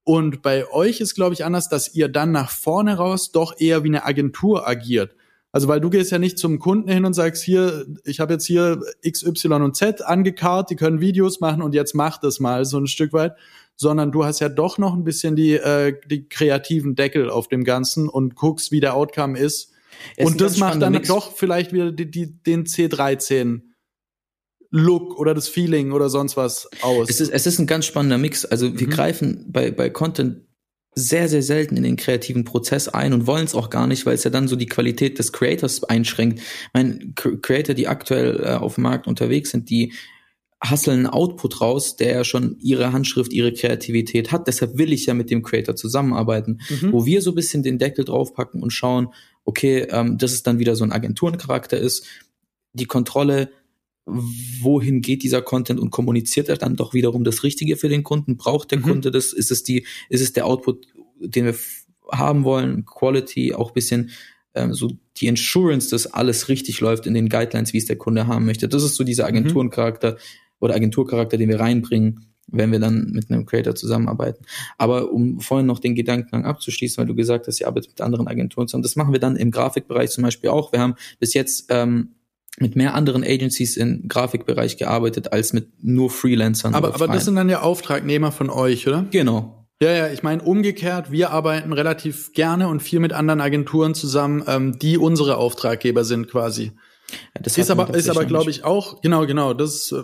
[0.04, 3.84] Und bei euch ist, glaube ich, anders, dass ihr dann nach vorne raus doch eher
[3.84, 5.14] wie eine Agentur agiert.
[5.52, 8.46] Also weil du gehst ja nicht zum Kunden hin und sagst, hier, ich habe jetzt
[8.46, 12.64] hier X, Y und Z angekarrt, die können Videos machen und jetzt mach das mal
[12.64, 13.34] so ein Stück weit,
[13.74, 17.64] sondern du hast ja doch noch ein bisschen die, äh, die kreativen Deckel auf dem
[17.64, 19.72] Ganzen und guckst, wie der Outcome ist.
[20.16, 21.08] Es und das macht dann Mix.
[21.08, 23.62] doch vielleicht wieder die, die, den C13
[24.70, 27.10] Look oder das Feeling oder sonst was aus.
[27.10, 28.44] Es ist, es ist ein ganz spannender Mix.
[28.44, 28.90] Also wir mhm.
[28.90, 30.42] greifen bei, bei Content
[30.94, 34.14] sehr, sehr selten in den kreativen Prozess ein und wollen es auch gar nicht, weil
[34.14, 36.40] es ja dann so die Qualität des Creators einschränkt.
[36.72, 39.92] Mein Creator, die aktuell äh, auf dem Markt unterwegs sind, die
[40.62, 44.46] hasseln Output raus, der ja schon ihre Handschrift, ihre Kreativität hat.
[44.46, 46.92] Deshalb will ich ja mit dem Creator zusammenarbeiten, mhm.
[46.92, 49.08] wo wir so ein bisschen den Deckel draufpacken und schauen,
[49.44, 52.06] okay, ähm, das ist dann wieder so ein Agenturencharakter ist.
[52.72, 53.50] Die Kontrolle
[54.60, 58.36] wohin geht dieser Content und kommuniziert er dann doch wiederum das Richtige für den Kunden?
[58.36, 58.82] Braucht der mhm.
[58.82, 59.32] Kunde das?
[59.32, 60.86] Ist es die, ist es der Output,
[61.20, 61.54] den wir
[62.10, 62.84] haben wollen?
[62.84, 64.10] Quality, auch bisschen
[64.54, 68.26] ähm, so die Insurance, dass alles richtig läuft in den Guidelines, wie es der Kunde
[68.26, 68.68] haben möchte.
[68.68, 69.36] Das ist so dieser mhm.
[69.36, 70.16] Agenturencharakter mhm.
[70.60, 74.44] oder Agenturcharakter, den wir reinbringen, wenn wir dann mit einem Creator zusammenarbeiten.
[74.76, 78.26] Aber um vorhin noch den Gedankengang abzuschließen, weil du gesagt hast, ihr arbeitet mit anderen
[78.26, 80.72] Agenturen zusammen, das machen wir dann im Grafikbereich zum Beispiel auch.
[80.72, 82.14] Wir haben bis jetzt ähm,
[82.58, 86.74] mit mehr anderen Agencies im Grafikbereich gearbeitet als mit nur Freelancern.
[86.74, 89.06] Aber, aber das sind dann ja Auftragnehmer von euch, oder?
[89.10, 89.66] Genau.
[89.82, 94.44] Ja, ja, ich meine umgekehrt, wir arbeiten relativ gerne und viel mit anderen Agenturen zusammen,
[94.46, 96.72] ähm, die unsere Auftraggeber sind quasi.
[97.34, 100.02] Ja, das ist aber, ist aber glaube ich, auch, genau, genau, das äh,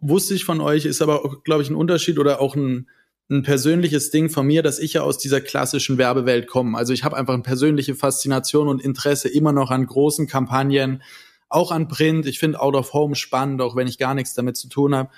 [0.00, 2.88] wusste ich von euch, ist aber, glaube ich, ein Unterschied oder auch ein,
[3.28, 6.78] ein persönliches Ding von mir, dass ich ja aus dieser klassischen Werbewelt komme.
[6.78, 11.02] Also ich habe einfach eine persönliche Faszination und Interesse immer noch an großen Kampagnen,
[11.50, 12.26] auch an Print.
[12.26, 15.10] Ich finde Out of Home spannend, auch wenn ich gar nichts damit zu tun habe.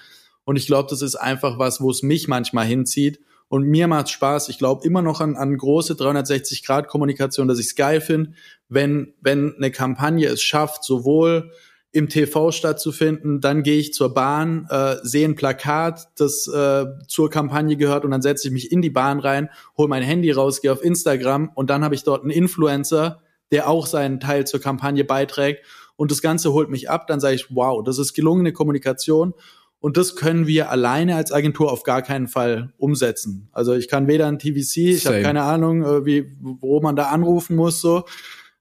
[0.44, 3.20] Und ich glaube, das ist einfach was, wo es mich manchmal hinzieht.
[3.48, 4.48] Und mir macht Spaß.
[4.48, 8.32] Ich glaube immer noch an, an große 360-Grad-Kommunikation, dass ich es geil finde,
[8.68, 11.52] wenn, wenn eine Kampagne es schafft, sowohl
[11.92, 13.42] im TV stattzufinden.
[13.42, 18.10] Dann gehe ich zur Bahn, äh, sehe ein Plakat, das äh, zur Kampagne gehört und
[18.10, 21.50] dann setze ich mich in die Bahn rein, hole mein Handy raus, gehe auf Instagram
[21.54, 23.20] und dann habe ich dort einen Influencer,
[23.50, 25.66] der auch seinen Teil zur Kampagne beiträgt
[26.02, 27.06] und das Ganze holt mich ab.
[27.06, 29.34] Dann sage ich, wow, das ist gelungene Kommunikation
[29.78, 33.48] und das können wir alleine als Agentur auf gar keinen Fall umsetzen.
[33.52, 37.10] Also ich kann weder ein TVC, ich habe keine Ahnung, äh, wie, wo man da
[37.10, 38.02] anrufen muss so.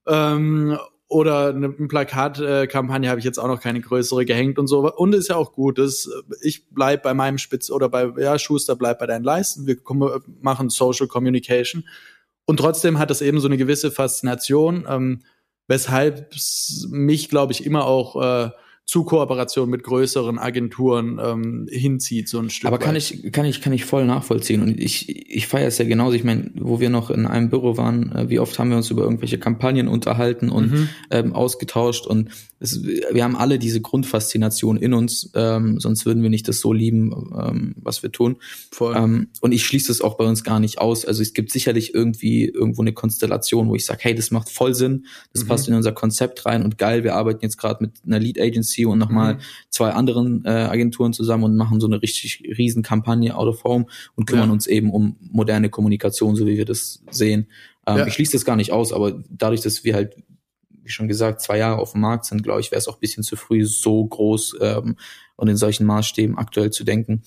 [0.06, 0.78] Ähm,
[1.08, 4.94] oder eine Plakatkampagne habe ich jetzt auch noch keine größere gehängt und so.
[4.94, 5.80] Und ist ja auch gut.
[5.80, 6.08] Das,
[6.44, 9.66] ich bleib bei meinem Spitz oder bei, ja, Schuster bleib bei deinen Leisten.
[9.66, 9.78] Wir
[10.42, 11.88] machen Social Communication.
[12.46, 15.24] Und trotzdem hat das eben so eine gewisse Faszination, ähm,
[15.72, 16.36] weshalb
[16.89, 18.49] mich, glaube ich, immer auch äh,
[18.86, 22.68] zu Kooperation mit größeren Agenturen ähm, hinzieht, so ein Stück.
[22.68, 23.12] Aber kann weit.
[23.12, 24.62] ich, kann ich, kann ich voll nachvollziehen.
[24.62, 26.16] Und ich, ich feiere es ja genauso.
[26.16, 28.90] Ich meine, wo wir noch in einem Büro waren, äh, wie oft haben wir uns
[28.90, 30.90] über irgendwelche Kampagnen unterhalten und mhm.
[31.10, 32.06] ähm, ausgetauscht.
[32.06, 36.60] Und es, wir haben alle diese Grundfaszination in uns, ähm, sonst würden wir nicht das
[36.60, 38.38] so lieben, ähm, was wir tun.
[38.72, 38.96] Voll.
[38.98, 41.06] Ähm, und ich schließe es auch bei uns gar nicht aus.
[41.06, 44.74] Also es gibt sicherlich irgendwie irgendwo eine Konstellation, wo ich sage, hey, das macht voll
[44.74, 45.48] Sinn, das mhm.
[45.48, 48.81] passt in unser Konzept rein und geil, wir arbeiten jetzt gerade mit einer Lead Agency
[48.86, 49.40] und nochmal mhm.
[49.70, 53.86] zwei anderen äh, Agenturen zusammen und machen so eine richtig riesen Kampagne out of home
[54.16, 54.54] und kümmern ja.
[54.54, 57.48] uns eben um moderne Kommunikation, so wie wir das sehen.
[57.88, 58.08] Ähm, ja.
[58.08, 60.16] Ich schließe das gar nicht aus, aber dadurch, dass wir halt,
[60.84, 63.24] wie schon gesagt, zwei Jahre auf dem Markt sind, glaube ich, wäre es auch bisschen
[63.24, 64.96] zu früh, so groß ähm,
[65.36, 67.24] und in solchen Maßstäben aktuell zu denken.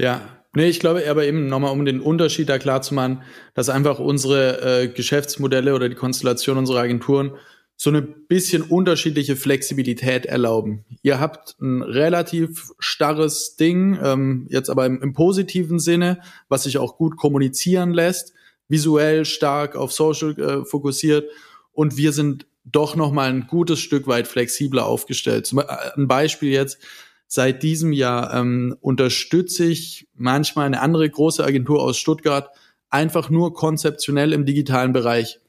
[0.00, 0.22] Ja,
[0.56, 3.22] Nee, ich glaube aber eben nochmal, um den Unterschied da klar zu machen,
[3.54, 7.32] dass einfach unsere äh, Geschäftsmodelle oder die Konstellation unserer Agenturen
[7.76, 10.84] so eine bisschen unterschiedliche Flexibilität erlauben.
[11.02, 16.78] Ihr habt ein relativ starres Ding, ähm, jetzt aber im, im positiven Sinne, was sich
[16.78, 18.32] auch gut kommunizieren lässt,
[18.68, 21.28] visuell stark auf Social äh, fokussiert
[21.72, 25.46] und wir sind doch noch mal ein gutes Stück weit flexibler aufgestellt.
[25.46, 25.64] Zum, äh,
[25.96, 26.78] ein Beispiel jetzt,
[27.26, 32.50] seit diesem Jahr ähm, unterstütze ich manchmal eine andere große Agentur aus Stuttgart
[32.88, 35.40] einfach nur konzeptionell im digitalen Bereich.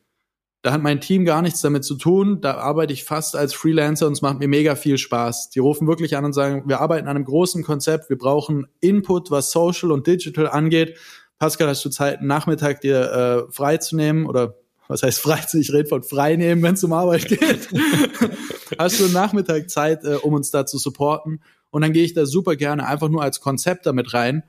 [0.66, 2.42] Da hat mein Team gar nichts damit zu tun.
[2.42, 5.52] Da arbeite ich fast als Freelancer und es macht mir mega viel Spaß.
[5.52, 8.10] Die rufen wirklich an und sagen, wir arbeiten an einem großen Konzept.
[8.10, 10.98] Wir brauchen Input, was Social und Digital angeht.
[11.38, 14.56] Pascal, hast du Zeit, einen Nachmittag dir äh, freizunehmen oder
[14.88, 15.40] was heißt frei?
[15.54, 17.70] Ich rede von frei nehmen, wenn es um Arbeit geht.
[18.80, 21.44] hast du einen Nachmittag Zeit, äh, um uns da zu supporten?
[21.70, 24.42] Und dann gehe ich da super gerne einfach nur als Konzept damit rein.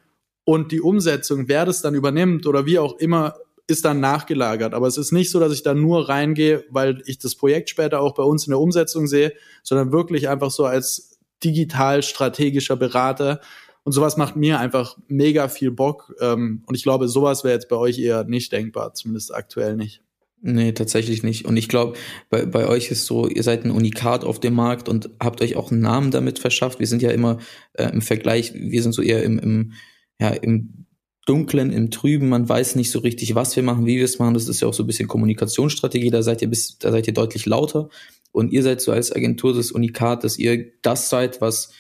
[0.45, 3.35] Und die Umsetzung, wer das dann übernimmt oder wie auch immer,
[3.67, 4.75] ist dann nachgelagert.
[4.75, 8.01] Aber es ist nicht so, dass ich da nur reingehe, weil ich das Projekt später
[8.01, 13.41] auch bei uns in der Umsetzung sehe, sondern wirklich einfach so als digital strategischer Berater.
[13.83, 16.15] Und sowas macht mir einfach mega viel Bock.
[16.21, 20.03] Ähm, und ich glaube, sowas wäre jetzt bei euch eher nicht denkbar, zumindest aktuell nicht.
[20.43, 21.45] Nee, tatsächlich nicht.
[21.45, 21.97] Und ich glaube,
[22.31, 25.57] bei, bei euch ist so, ihr seid ein Unikat auf dem Markt und habt euch
[25.57, 26.79] auch einen Namen damit verschafft.
[26.79, 27.39] Wir sind ja immer
[27.73, 29.73] äh, im Vergleich, wir sind so eher im, im,
[30.21, 30.86] ja, im
[31.27, 34.35] Dunklen, im Trüben, man weiß nicht so richtig, was wir machen, wie wir es machen.
[34.35, 37.15] Das ist ja auch so ein bisschen Kommunikationsstrategie, da seid ihr bis, da seid ihr
[37.15, 37.91] deutlich lauter.
[38.33, 41.73] Und ihr seid so als Agentur das Unikat, dass ihr das seid, was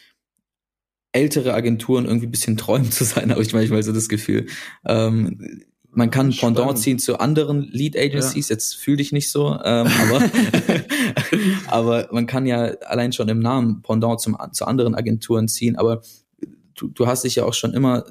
[1.13, 4.47] ältere Agenturen irgendwie ein bisschen träumen zu sein, habe ich manchmal so das Gefühl.
[4.85, 6.59] Ähm, man kann Spannend.
[6.59, 8.55] Pendant ziehen zu anderen Lead Agencies, ja.
[8.55, 10.25] jetzt fühl dich nicht so, ähm, aber,
[11.69, 16.03] aber man kann ja allein schon im Namen Pendant zum, zu anderen Agenturen ziehen, aber
[16.75, 18.05] du, du hast dich ja auch schon immer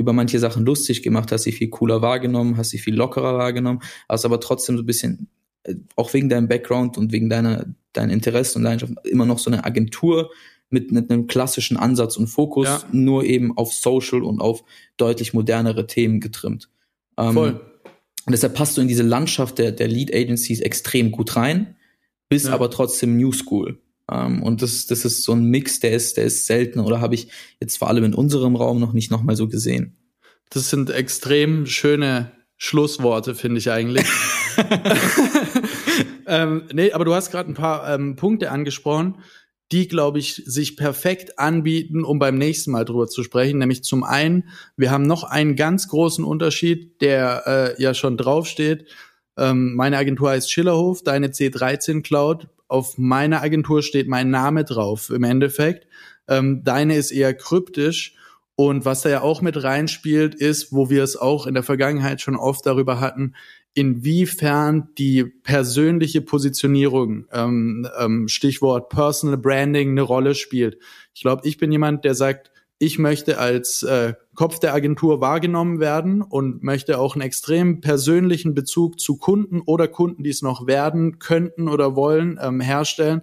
[0.00, 3.80] über manche Sachen lustig gemacht, hast sie viel cooler wahrgenommen, hast sie viel lockerer wahrgenommen,
[4.08, 5.28] hast aber trotzdem so ein bisschen,
[5.64, 9.50] äh, auch wegen deinem Background und wegen deiner, deinen Interessen und Leidenschaft, immer noch so
[9.50, 10.30] eine Agentur
[10.70, 12.82] mit, mit einem klassischen Ansatz und Fokus, ja.
[12.92, 14.64] nur eben auf Social und auf
[14.96, 16.70] deutlich modernere Themen getrimmt.
[17.18, 17.60] Ähm, Voll.
[18.26, 21.76] Und deshalb passt du in diese Landschaft der, der Lead Agencies extrem gut rein,
[22.28, 22.54] bist ja.
[22.54, 23.78] aber trotzdem New School.
[24.10, 27.14] Ähm, und das, das ist so ein Mix, der ist, der ist selten oder habe
[27.14, 27.28] ich
[27.60, 29.96] jetzt vor allem in unserem Raum noch nicht nochmal so gesehen.
[30.50, 34.06] Das sind extrem schöne Schlussworte, finde ich eigentlich.
[36.26, 39.18] ähm, nee, aber du hast gerade ein paar ähm, Punkte angesprochen,
[39.72, 43.58] die, glaube ich, sich perfekt anbieten, um beim nächsten Mal drüber zu sprechen.
[43.58, 48.86] Nämlich zum einen, wir haben noch einen ganz großen Unterschied, der äh, ja schon draufsteht.
[49.36, 55.10] Ähm, meine Agentur heißt Schillerhof, deine C13 Cloud auf meiner Agentur steht mein Name drauf
[55.10, 55.86] im Endeffekt.
[56.28, 58.14] Ähm, deine ist eher kryptisch.
[58.54, 62.20] Und was da ja auch mit reinspielt, ist, wo wir es auch in der Vergangenheit
[62.20, 63.34] schon oft darüber hatten,
[63.74, 70.78] inwiefern die persönliche Positionierung, ähm, ähm, Stichwort Personal Branding, eine Rolle spielt.
[71.14, 72.50] Ich glaube, ich bin jemand, der sagt,
[72.82, 78.54] ich möchte als äh, Kopf der Agentur wahrgenommen werden und möchte auch einen extrem persönlichen
[78.54, 83.20] Bezug zu Kunden oder Kunden, die es noch werden könnten oder wollen, ähm, herstellen.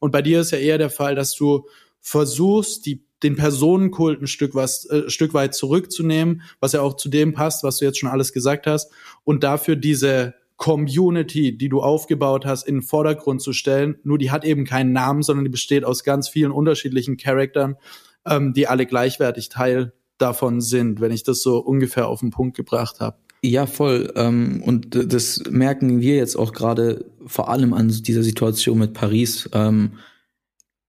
[0.00, 1.68] Und bei dir ist ja eher der Fall, dass du
[2.00, 7.08] versuchst, die, den Personenkult ein Stück, was, äh, Stück weit zurückzunehmen, was ja auch zu
[7.08, 8.90] dem passt, was du jetzt schon alles gesagt hast,
[9.22, 14.00] und dafür diese Community, die du aufgebaut hast, in den Vordergrund zu stellen.
[14.02, 17.76] Nur die hat eben keinen Namen, sondern die besteht aus ganz vielen unterschiedlichen Charaktern,
[18.26, 22.56] ähm, die alle gleichwertig Teil davon sind, wenn ich das so ungefähr auf den Punkt
[22.56, 23.16] gebracht habe.
[23.42, 24.12] Ja, voll.
[24.16, 29.48] Ähm, und das merken wir jetzt auch gerade vor allem an dieser Situation mit Paris.
[29.52, 29.92] Ähm,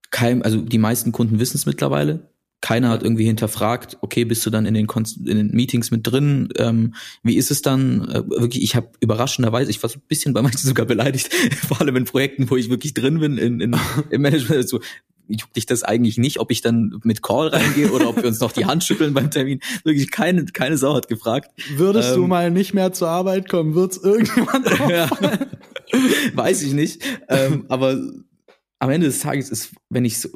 [0.10, 2.28] kein, also die meisten Kunden wissen es mittlerweile.
[2.62, 4.88] Keiner hat irgendwie hinterfragt, okay, bist du dann in den,
[5.26, 6.50] in den Meetings mit drin?
[6.58, 8.10] Ähm, wie ist es dann?
[8.10, 11.34] Äh, wirklich, ich habe überraschenderweise, ich war so ein bisschen bei manchen sogar beleidigt,
[11.68, 13.76] vor allem in Projekten, wo ich wirklich drin bin, in, in,
[14.10, 14.68] im Management.
[14.68, 14.82] So,
[15.30, 18.40] juckt dich das eigentlich nicht, ob ich dann mit Call reingehe oder ob wir uns
[18.40, 19.60] noch die Hand schütteln beim Termin.
[19.84, 21.52] Wirklich keine, keine Sau hat gefragt.
[21.76, 25.10] Würdest ähm, du mal nicht mehr zur Arbeit kommen, wird's irgendjemand ja,
[26.34, 27.04] Weiß ich nicht.
[27.28, 27.98] Ähm, aber
[28.80, 30.30] am Ende des Tages ist, wenn ich so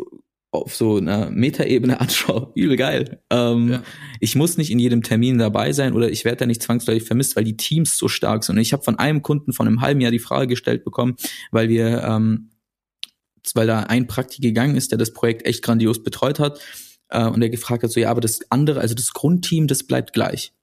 [0.54, 3.22] auf so einer Metaebene anschaue, übel geil.
[3.30, 3.84] Ähm, ja.
[4.20, 7.36] Ich muss nicht in jedem Termin dabei sein oder ich werde da nicht zwangsläufig vermisst,
[7.36, 8.58] weil die Teams so stark sind.
[8.58, 11.16] Und ich habe von einem Kunden von einem halben Jahr die Frage gestellt bekommen,
[11.52, 12.50] weil wir, ähm,
[13.56, 16.60] weil da ein Praktik gegangen ist, der das Projekt echt grandios betreut hat
[17.10, 20.14] äh, und der gefragt hat so, ja, aber das andere, also das Grundteam, das bleibt
[20.14, 20.54] gleich.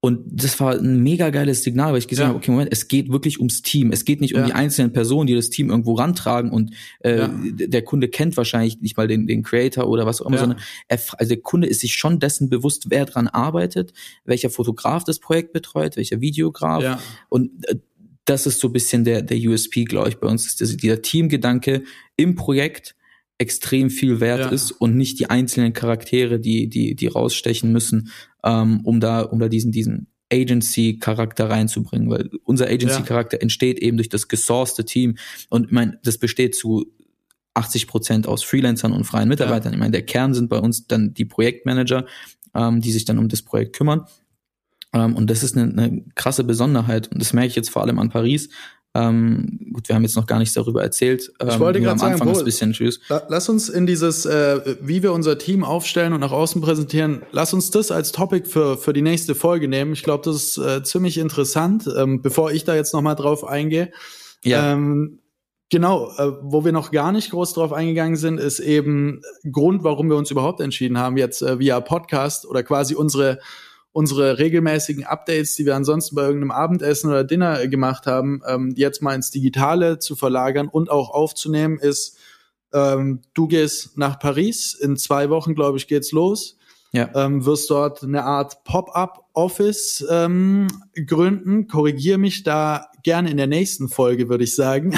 [0.00, 2.28] Und das war ein mega geiles Signal, weil ich gesehen ja.
[2.28, 3.90] habe, okay, Moment, es geht wirklich ums Team.
[3.90, 4.46] Es geht nicht um ja.
[4.46, 7.30] die einzelnen Personen, die das Team irgendwo rantragen und äh, ja.
[7.42, 11.00] der Kunde kennt wahrscheinlich nicht mal den, den Creator oder was auch immer, sondern er,
[11.18, 13.92] also der Kunde ist sich schon dessen bewusst, wer dran arbeitet,
[14.24, 17.02] welcher Fotograf das Projekt betreut, welcher Videograf.
[17.28, 17.74] Und äh,
[18.28, 21.84] das ist so ein bisschen der, der USP, glaube ich, bei uns ist dieser Teamgedanke
[22.16, 22.94] im Projekt
[23.38, 24.48] extrem viel wert ja.
[24.48, 28.10] ist und nicht die einzelnen Charaktere, die, die, die rausstechen müssen,
[28.44, 33.42] ähm, um da, um da diesen, diesen Agency-Charakter reinzubringen, weil unser Agency-Charakter ja.
[33.42, 35.16] entsteht eben durch das gesourcete Team
[35.48, 36.92] und ich meine, das besteht zu
[37.54, 39.72] 80 Prozent aus Freelancern und freien Mitarbeitern.
[39.72, 39.76] Ja.
[39.76, 42.06] Ich meine, der Kern sind bei uns dann die Projektmanager,
[42.54, 44.04] ähm, die sich dann um das Projekt kümmern.
[44.92, 47.98] Ähm, und das ist eine, eine krasse Besonderheit und das merke ich jetzt vor allem
[47.98, 48.48] an Paris,
[48.94, 51.30] ähm, gut, wir haben jetzt noch gar nichts darüber erzählt.
[51.40, 53.00] Ähm, ich wollte gerade sagen, Bo, bisschen tschüss.
[53.28, 57.52] lass uns in dieses, äh, wie wir unser Team aufstellen und nach außen präsentieren, lass
[57.52, 59.92] uns das als Topic für, für die nächste Folge nehmen.
[59.92, 63.92] Ich glaube, das ist äh, ziemlich interessant, ähm, bevor ich da jetzt nochmal drauf eingehe.
[64.42, 64.72] Ja.
[64.72, 65.20] Ähm,
[65.70, 69.20] Genau, äh, wo wir noch gar nicht groß drauf eingegangen sind, ist eben
[69.52, 73.38] Grund, warum wir uns überhaupt entschieden haben, jetzt äh, via Podcast oder quasi unsere
[73.92, 79.02] unsere regelmäßigen Updates, die wir ansonsten bei irgendeinem Abendessen oder Dinner gemacht haben, ähm, jetzt
[79.02, 82.16] mal ins Digitale zu verlagern und auch aufzunehmen, ist,
[82.72, 86.56] ähm, du gehst nach Paris, in zwei Wochen, glaube ich, geht's los.
[86.92, 87.10] Ja.
[87.14, 90.68] Ähm, wirst dort eine Art Pop-up-Office ähm,
[91.06, 91.66] gründen.
[91.66, 94.92] Korrigier mich da gerne in der nächsten Folge, würde ich sagen.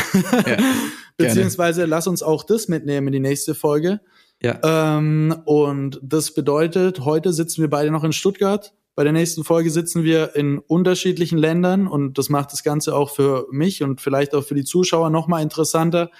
[0.47, 0.57] Ja,
[1.17, 4.01] Beziehungsweise lass uns auch das mitnehmen in die nächste Folge.
[4.43, 4.97] Ja.
[4.99, 8.73] Ähm, und das bedeutet, heute sitzen wir beide noch in Stuttgart.
[9.01, 13.09] Bei der nächsten Folge sitzen wir in unterschiedlichen Ländern und das macht das Ganze auch
[13.09, 16.11] für mich und vielleicht auch für die Zuschauer nochmal interessanter.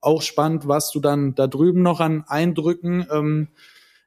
[0.00, 3.48] Auch spannend, was du dann da drüben noch an Eindrücken ähm,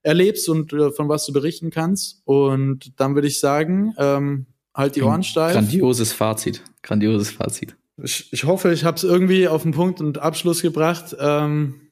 [0.02, 2.24] erlebst und äh, von was du berichten kannst.
[2.26, 5.54] Und dann würde ich sagen, ähm, halt die Ohren steif.
[5.54, 6.64] Grandioses Fazit.
[6.82, 7.76] Grandioses Fazit.
[8.02, 11.16] Ich, ich hoffe, ich habe es irgendwie auf den Punkt und Abschluss gebracht.
[11.20, 11.92] Ähm,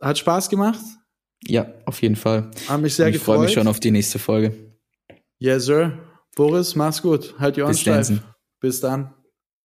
[0.00, 0.80] hat Spaß gemacht?
[1.46, 2.50] Ja, auf jeden Fall.
[2.66, 3.34] Hat mich sehr und ich gefreut.
[3.34, 4.65] Ich freue mich schon auf die nächste Folge.
[5.38, 5.98] Yes, sir.
[6.34, 7.34] Boris, mach's gut.
[7.38, 8.22] Halt die Ohren steif.
[8.60, 9.14] Bis dann.